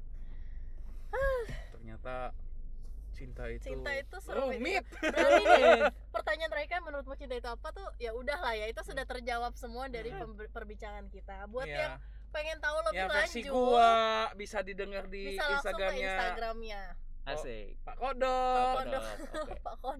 ternyata 1.75 2.31
cinta 3.21 3.43
itu 3.45 3.63
Cinta 3.63 3.91
itu 3.93 4.17
seru 4.17 4.49
rumit 4.49 4.81
Berarti 4.97 5.43
nih, 5.45 5.81
pertanyaan 6.09 6.51
mereka 6.51 6.81
menurutmu 6.81 7.13
cinta 7.13 7.35
itu 7.35 7.45
apa 7.45 7.69
tuh? 7.69 7.85
Ya 7.95 8.11
udahlah 8.11 8.51
ya, 8.51 8.65
itu 8.65 8.81
sudah 8.81 9.05
terjawab 9.05 9.53
semua 9.53 9.85
dari 9.85 10.09
Hmm. 10.09 10.33
perbincangan 10.49 11.05
kita. 11.07 11.45
Buat 11.45 11.69
ya 11.69 11.77
yang 11.77 11.93
pengen 12.31 12.57
tahu 12.57 12.77
lebih 12.87 12.97
ya 12.97 13.07
versi 13.07 13.39
lanjut, 13.41 13.51
gua 13.51 13.91
bisa 14.33 14.57
didengar 14.61 15.05
di 15.05 15.35
bisa 15.35 15.43
langsung 15.43 15.51
ke 15.51 15.61
instagramnya 15.61 16.09
Instagramnya 16.09 16.81
asik 17.21 17.77
Pak 17.83 17.95
Kodok. 17.95 18.55
Pak 18.57 18.73
Kodok. 18.73 19.03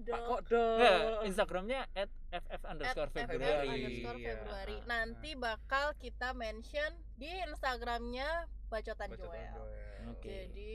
Pak 0.02 0.22
Kodok 0.24 0.76
Nggak, 0.80 0.98
instagramnya 1.22 1.80
at 1.94 2.10
ff 2.32 2.62
underscore 2.66 3.10
februari 3.10 3.68
underscore 3.68 4.18
Iya. 4.18 4.28
Februari. 4.34 4.74
Ah, 4.74 4.86
Nanti 4.88 5.30
bakal 5.38 5.86
kita 5.96 6.34
mention 6.34 6.90
di 7.14 7.30
Instagramnya 7.46 8.28
Bacotan 8.66 9.06
Bacotan 9.06 9.38
Joel. 9.38 9.54
Joel. 9.54 10.02
Oke. 10.10 10.34
Jadi 10.50 10.74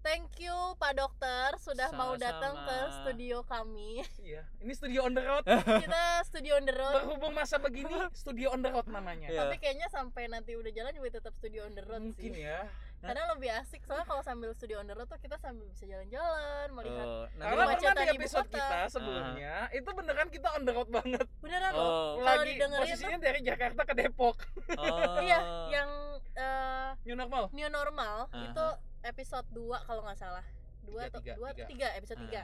thank 0.00 0.32
you 0.36 0.54
Pak 0.76 0.92
Dokter 0.94 1.56
sudah 1.56 1.92
mau 1.92 2.16
datang 2.16 2.56
ke 2.58 2.76
Sama-sama. 2.78 2.96
studio 2.98 3.36
kami. 3.44 4.00
iya 4.18 4.42
ini 4.58 4.72
studio 4.72 5.04
on 5.04 5.12
the 5.12 5.22
road 5.22 5.44
kita 5.44 6.02
studio 6.24 6.52
on 6.54 6.64
the 6.64 6.72
road. 6.72 6.94
berhubung 6.96 7.32
masa 7.32 7.56
begini 7.56 7.92
studio 8.12 8.50
on 8.50 8.60
the 8.60 8.68
road 8.68 8.86
namanya 8.86 9.28
Iya. 9.28 9.40
Tapi 9.42 9.56
kayaknya 9.56 9.88
sampai 9.88 10.26
nanti 10.26 10.52
udah 10.52 10.70
jalan 10.70 10.92
juga 10.92 11.08
tetap 11.14 11.32
studio 11.34 11.62
on 11.62 11.74
the 11.74 11.82
road 11.82 12.00
mungkin 12.02 12.32
sih. 12.32 12.42
ya 12.42 12.64
Karena 13.00 13.32
lebih 13.32 13.48
asik 13.54 13.80
soalnya 13.82 14.04
kalau 14.04 14.20
sambil 14.20 14.52
studio 14.52 14.76
on 14.76 14.84
the 14.84 14.92
road 14.92 15.04
tuh 15.06 15.16
kita 15.16 15.36
sambil 15.36 15.64
bisa 15.66 15.84
jalan-jalan, 15.84 16.68
melihat 16.70 17.00
Oh, 17.02 17.24
nanti 17.32 17.40
karena 17.40 17.64
pernah 17.72 18.04
di 18.04 18.08
episode 18.14 18.44
kota. 18.44 18.56
kita 18.58 18.78
sebelumnya 18.90 19.54
itu 19.70 19.88
beneran 19.90 20.28
kita 20.28 20.48
on 20.52 20.62
the 20.62 20.72
road 20.74 20.88
banget 20.90 21.24
beneran 21.38 21.72
Oh. 21.72 21.80
loh. 21.80 22.08
Kalau 22.18 22.28
lagi 22.38 22.48
didengerin 22.50 22.76
tuh 22.78 22.92
posisinya 22.92 23.18
dari 23.18 23.40
Jakarta 23.42 23.82
ke 23.82 23.94
Depok 23.94 24.36
oh 24.76 25.16
iya 25.18 25.40
yang 25.70 25.90
eh, 26.34 26.88
new 27.02 27.14
normal 27.14 27.48
new 27.50 27.68
normal 27.68 28.28
Aha. 28.28 28.44
itu 28.46 28.66
episode 29.02 29.46
2 29.50 29.86
kalau 29.86 30.02
nggak 30.04 30.18
salah. 30.18 30.44
2 30.82 30.90
Tiga, 30.90 31.02
atau 31.06 31.20
tiga, 31.20 31.34
2 31.36 31.44
atau 31.44 31.64
tiga. 31.66 31.86
3 31.92 31.98
episode 31.98 32.20
Ah. 32.20 32.26
3. 32.26 32.42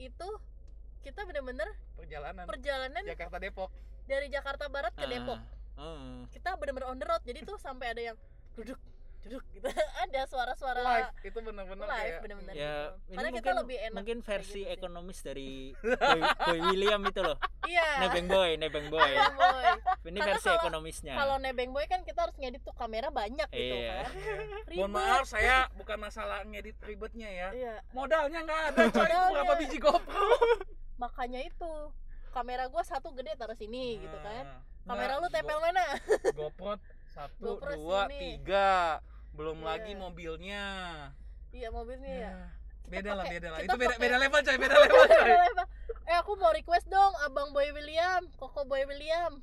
Itu 0.00 0.28
kita 1.00 1.20
bener-bener 1.24 1.68
perjalanan 1.94 2.44
perjalanan 2.48 3.02
Jakarta 3.04 3.36
Depok 3.36 3.70
dari 4.04 4.26
Jakarta 4.28 4.64
Barat 4.68 4.92
ke 4.92 5.04
Depok. 5.04 5.40
oh. 5.76 6.24
Kita 6.28 6.56
bener-bener 6.56 6.88
on 6.88 6.96
the 6.96 7.04
road. 7.04 7.20
Jadi 7.24 7.44
tuh 7.44 7.56
sampai 7.56 7.92
ada 7.92 8.02
yang 8.02 8.16
duduk 8.54 8.78
duduk 9.24 9.42
gitu. 9.50 9.64
ada 10.04 10.20
suara-suara 10.24 10.80
live 10.80 11.10
itu 11.22 11.38
bener-bener 11.38 11.82
live 11.82 11.96
kayak 11.96 12.20
bener-bener 12.20 12.52
ya 12.52 12.60
gitu. 12.60 12.92
ini 13.08 13.14
Karena 13.14 13.30
kita 13.30 13.34
mungkin 13.40 13.54
lebih 13.58 13.78
enak 13.80 13.96
mungkin 13.96 14.18
versi 14.20 14.44
gitu 14.54 14.56
sih. 14.60 14.64
ekonomis 14.70 15.18
dari 15.20 15.50
boy, 15.80 16.20
boy 16.20 16.58
William 16.62 17.00
itu 17.02 17.20
loh 17.20 17.36
Iya. 17.64 17.88
nebeng 18.00 18.26
boy 18.26 18.50
nebeng 18.54 18.86
boy 18.88 19.00
Nebeng 19.08 19.34
boy. 19.34 19.64
ini 20.04 20.18
Karena 20.18 20.28
versi 20.30 20.46
kalau- 20.46 20.60
ekonomisnya 20.60 21.14
Kalau 21.14 21.36
nebeng 21.38 21.70
boy 21.70 21.84
kan 21.86 22.00
kita 22.02 22.20
harus 22.20 22.36
ngedit 22.36 22.60
tuh 22.60 22.74
kamera 22.74 23.08
banyak 23.08 23.48
gitu 23.48 23.74
Iya. 23.80 24.04
kan. 24.04 24.12
mohon 24.76 24.92
maaf 24.92 25.24
saya 25.24 25.56
bukan 25.72 25.96
masalah 25.98 26.44
ngedit 26.44 26.76
ribetnya 26.80 27.26
ya 27.26 27.48
Iya. 27.50 27.74
modalnya 27.90 28.38
nggak 28.40 28.60
ada 28.66 28.80
coy 28.84 28.86
itu 28.86 28.98
Modalnya. 29.00 29.32
berapa 29.34 29.54
biji 29.56 29.78
GoPro 29.78 30.28
Makanya 30.94 31.40
itu 31.42 31.72
kamera 32.30 32.66
gua 32.66 32.82
satu 32.82 33.10
gede 33.10 33.34
taruh 33.34 33.54
sini 33.54 33.98
gitu 33.98 34.18
kan. 34.20 34.46
Nah, 34.84 34.90
Kamera 34.90 35.16
lu 35.16 35.22
nggak, 35.22 35.32
tempel 35.32 35.54
Go- 35.54 35.64
mana? 35.64 35.84
GoPro 36.30 36.72
satu 37.08 37.46
GoPro 37.56 37.72
dua 37.74 38.00
sini. 38.04 38.18
tiga 38.36 38.98
belum 39.34 39.58
Iya. 39.58 39.66
lagi 39.66 39.92
mobilnya 39.94 40.62
Iya 41.50 41.68
mobilnya 41.68 42.10
ya. 42.10 42.32
Ya, 42.32 42.36
beda 42.84 43.10
lah 43.12 43.24
beda 43.24 43.48
lah 43.48 43.58
itu 43.60 43.74
beda 43.74 43.94
beda 43.96 44.16
level 44.18 44.40
coy 44.40 44.56
beda 44.56 44.76
level 44.82 45.04
coy 45.04 45.32
eh 46.04 46.16
aku 46.16 46.32
mau 46.34 46.50
request 46.50 46.84
dong 46.86 47.12
abang 47.20 47.48
boy 47.50 47.64
William, 47.70 48.28
koko 48.34 48.62
boy 48.62 48.84
William. 48.84 49.40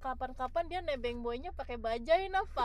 Kapan-kapan 0.00 0.64
dia 0.66 0.80
nebeng 0.80 1.20
boynya 1.20 1.52
pakai 1.52 1.76
bajai 1.76 2.26
apa? 2.28 2.64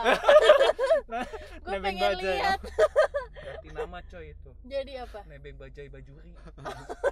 Gue 1.62 1.78
pengen 1.78 2.16
bajai. 2.16 2.34
lihat. 2.34 2.60
ganti 3.36 3.68
nama 3.70 4.00
coy 4.02 4.32
itu 4.32 4.50
Jadi 4.64 4.92
apa? 4.96 5.20
nebeng 5.24 5.54
bajai 5.54 5.86
bajuri 5.86 6.32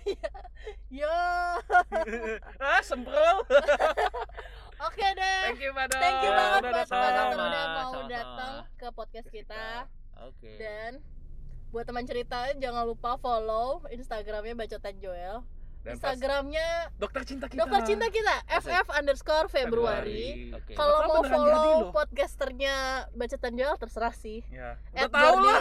Yo. 0.99 1.07
ah 2.65 2.81
semprol 2.81 3.45
Oke 4.83 5.07
deh. 5.15 5.41
thank 5.47 5.63
you 5.63 5.71
Dok. 5.71 5.95
Thank 5.95 6.19
you 6.21 6.31
banget 6.31 6.61
buat 6.65 6.87
Sama-sama, 6.87 7.35
udah 7.39 7.67
mau 7.87 8.03
datang 8.05 8.53
ke 8.75 8.87
podcast 8.91 9.29
kita. 9.31 9.87
oke 10.21 10.51
Dan 10.59 10.91
buat 11.71 11.85
teman 11.87 12.05
cerita 12.05 12.51
jangan 12.55 12.85
lupa 12.85 13.17
follow 13.17 13.87
Instagramnya 13.89 14.55
Bacotan 14.55 14.99
Joel. 14.99 15.47
Dan 15.83 15.99
Instagramnya 15.99 16.95
dokter 16.95 17.27
cinta 17.27 17.51
kita 17.51 17.59
Dokter 17.59 17.81
Cinta 17.83 18.07
kita 18.07 18.35
FF 18.63 18.87
underscore 18.93 19.51
Februari. 19.51 20.55
Oke. 20.55 20.75
Kalau 20.75 20.99
mau 21.07 21.23
follow 21.23 21.91
podcasternya 21.91 22.75
Bacotan 23.11 23.55
Joel 23.55 23.75
terserah 23.77 24.15
sih. 24.15 24.47
ya 24.47 24.79
udah 24.95 25.11
tahu 25.11 25.37
lah 25.43 25.61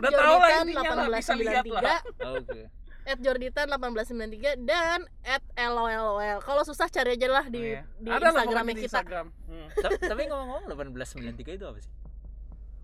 Udah 0.00 0.12
tahu 0.12 0.36
lah 0.36 0.48
intinya 0.60 0.90
lah, 1.04 1.08
bisa 1.16 1.32
lihat 1.32 1.64
lah. 1.64 2.00
1893 2.20 2.40
oke 2.44 2.60
at 3.04 3.18
Jorditan 3.18 3.66
1893 3.70 4.60
dan 4.60 5.00
at 5.22 5.44
LOLOL. 5.54 6.40
Kalau 6.40 6.62
susah 6.62 6.86
cari 6.86 7.14
aja 7.14 7.28
lah 7.28 7.44
di, 7.46 7.60
Oh, 7.60 7.64
iya. 7.70 7.82
di 7.96 8.08
Ada 8.08 8.30
Instagramnya 8.30 8.74
kita. 8.74 8.88
Instagram. 8.90 9.26
Hmm. 9.44 9.68
Ta- 9.74 10.00
tapi 10.06 10.22
ngomong-ngomong 10.24 10.64
1893 10.66 11.54
itu 11.54 11.64
apa 11.64 11.78
sih 11.78 11.92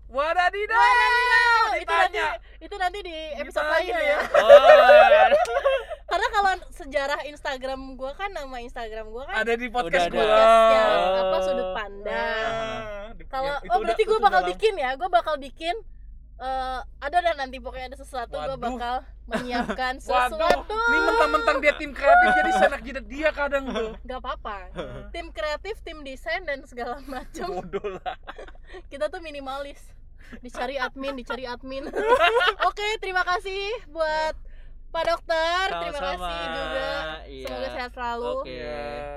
Wadadidaw, 0.07 0.75
Oh, 1.63 1.71
itu 1.73 1.87
nanti 1.89 2.19
itu 2.59 2.75
nanti 2.75 2.99
di 2.99 3.15
episode 3.33 3.63
Ditanya 3.63 3.79
lain 3.79 3.93
ya. 3.95 3.99
ya. 4.03 4.17
oh 4.35 4.59
Karena 6.11 6.27
kalau 6.29 6.51
sejarah 6.69 7.19
Instagram 7.23 7.79
gua 7.95 8.11
kan 8.11 8.27
nama 8.29 8.59
Instagram 8.59 9.07
gua 9.07 9.23
kan 9.23 9.39
Ada 9.39 9.55
di 9.55 9.71
podcast 9.71 10.11
gua. 10.11 10.19
podcastnya 10.19 10.81
Oh. 10.83 11.21
apa 11.23 11.37
sudut 11.41 11.69
pandang. 11.71 12.43
Ah, 12.43 13.07
di- 13.15 13.23
Kalau 13.25 13.55
ya, 13.55 13.71
oh 13.71 13.77
berarti 13.79 14.03
gue 14.03 14.19
bakal 14.19 14.41
lama. 14.41 14.51
bikin 14.51 14.73
ya, 14.75 14.89
gue 14.93 15.09
bakal 15.09 15.35
bikin 15.39 15.75
eh 16.41 16.79
ada 16.97 17.17
dan 17.21 17.37
nanti 17.37 17.61
pokoknya 17.61 17.93
ada 17.93 17.99
sesuatu 18.01 18.33
gue 18.33 18.57
Waduh. 18.57 18.57
bakal 18.57 18.95
menyiapkan 19.29 20.01
Waduh, 20.09 20.33
sesuatu. 20.33 20.73
ini 20.73 20.97
mentang-mentang 21.05 21.57
dia 21.61 21.73
tim 21.77 21.93
kreatif 21.93 22.29
jadi 22.33 22.51
senak 22.57 22.81
jidat 22.81 23.05
dia 23.05 23.29
kadang 23.29 23.69
tuh. 23.69 23.93
Gak 24.09 24.19
apa-apa. 24.25 24.57
Tim 25.13 25.29
kreatif, 25.29 25.77
tim 25.85 26.01
desain 26.01 26.41
dan 26.47 26.65
segala 26.65 26.97
macam. 27.05 27.61
Bodoh 27.61 28.01
lah. 28.01 28.17
Kita 28.89 29.11
tuh 29.11 29.21
minimalis. 29.21 29.77
Dicari 30.39 30.79
admin, 30.79 31.13
dicari 31.13 31.43
admin. 31.43 31.85
Oke, 32.63 32.87
terima 33.03 33.21
kasih 33.27 33.83
buat 33.91 34.33
Pak 34.91 35.03
Dokter. 35.07 35.65
Terima 35.67 35.99
Sama-sama. 35.99 36.25
kasih 36.25 36.45
juga. 36.55 36.89
Iya. 37.27 37.45
Semoga 37.47 37.69
sehat 37.75 37.91
selalu. 37.91 38.33
Oke. 38.43 38.59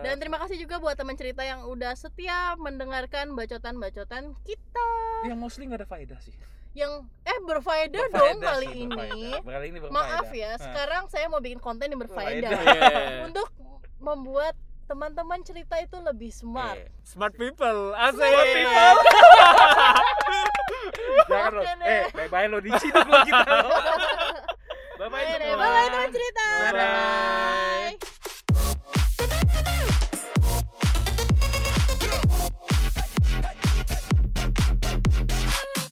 Dan 0.02 0.14
terima 0.18 0.38
kasih 0.42 0.56
juga 0.58 0.76
buat 0.82 0.94
teman 0.98 1.14
cerita 1.14 1.42
yang 1.46 1.64
udah 1.70 1.94
setia 1.94 2.58
mendengarkan 2.58 3.32
bacotan-bacotan 3.38 4.34
kita 4.42 4.88
Yang 5.24 5.38
mostly 5.38 5.64
nggak 5.70 5.87
ada 5.87 5.88
faedah 5.88 6.18
sih. 6.20 6.34
Yang 6.74 6.92
eh 7.22 7.38
berfaedah 7.40 8.04
Berfaedah 8.04 8.10
dong 8.12 8.34
sih, 8.34 8.42
kali 8.42 8.66
berfaedah. 8.66 9.14
ini. 9.14 9.30
Kali 9.40 9.66
ini 9.68 9.78
berfaedah. 9.78 10.04
Maaf 10.10 10.28
ya, 10.28 10.50
Ah. 10.50 10.58
sekarang 10.60 11.02
saya 11.06 11.26
mau 11.26 11.38
bikin 11.38 11.58
konten 11.58 11.87
yang 11.87 12.00
berfaedah 12.00 12.50
Iya. 12.50 12.58
untuk 13.26 13.46
membuat 13.98 14.58
teman-teman 14.84 15.40
cerita 15.40 15.78
itu 15.78 15.96
lebih 15.98 16.28
smart. 16.28 16.76
Eh, 16.76 16.90
smart 17.02 17.32
people 17.32 17.94
asik 17.96 18.20
Smart 18.20 18.48
people. 18.52 18.96
Jangan 21.24 21.52
lo. 21.52 21.62
Deh. 21.62 21.74
Eh, 21.80 22.04
bye-bye 22.12 22.46
lo 22.48 22.58
di 22.58 22.70
sini 22.74 22.92
lo 22.92 23.18
kita. 23.22 23.44
Bye-bye. 24.94 25.26
Semua. 25.26 25.56
bye-bye 25.56 25.88
teman 25.88 26.10
cerita. 26.12 26.46
Dadah. 26.60 27.83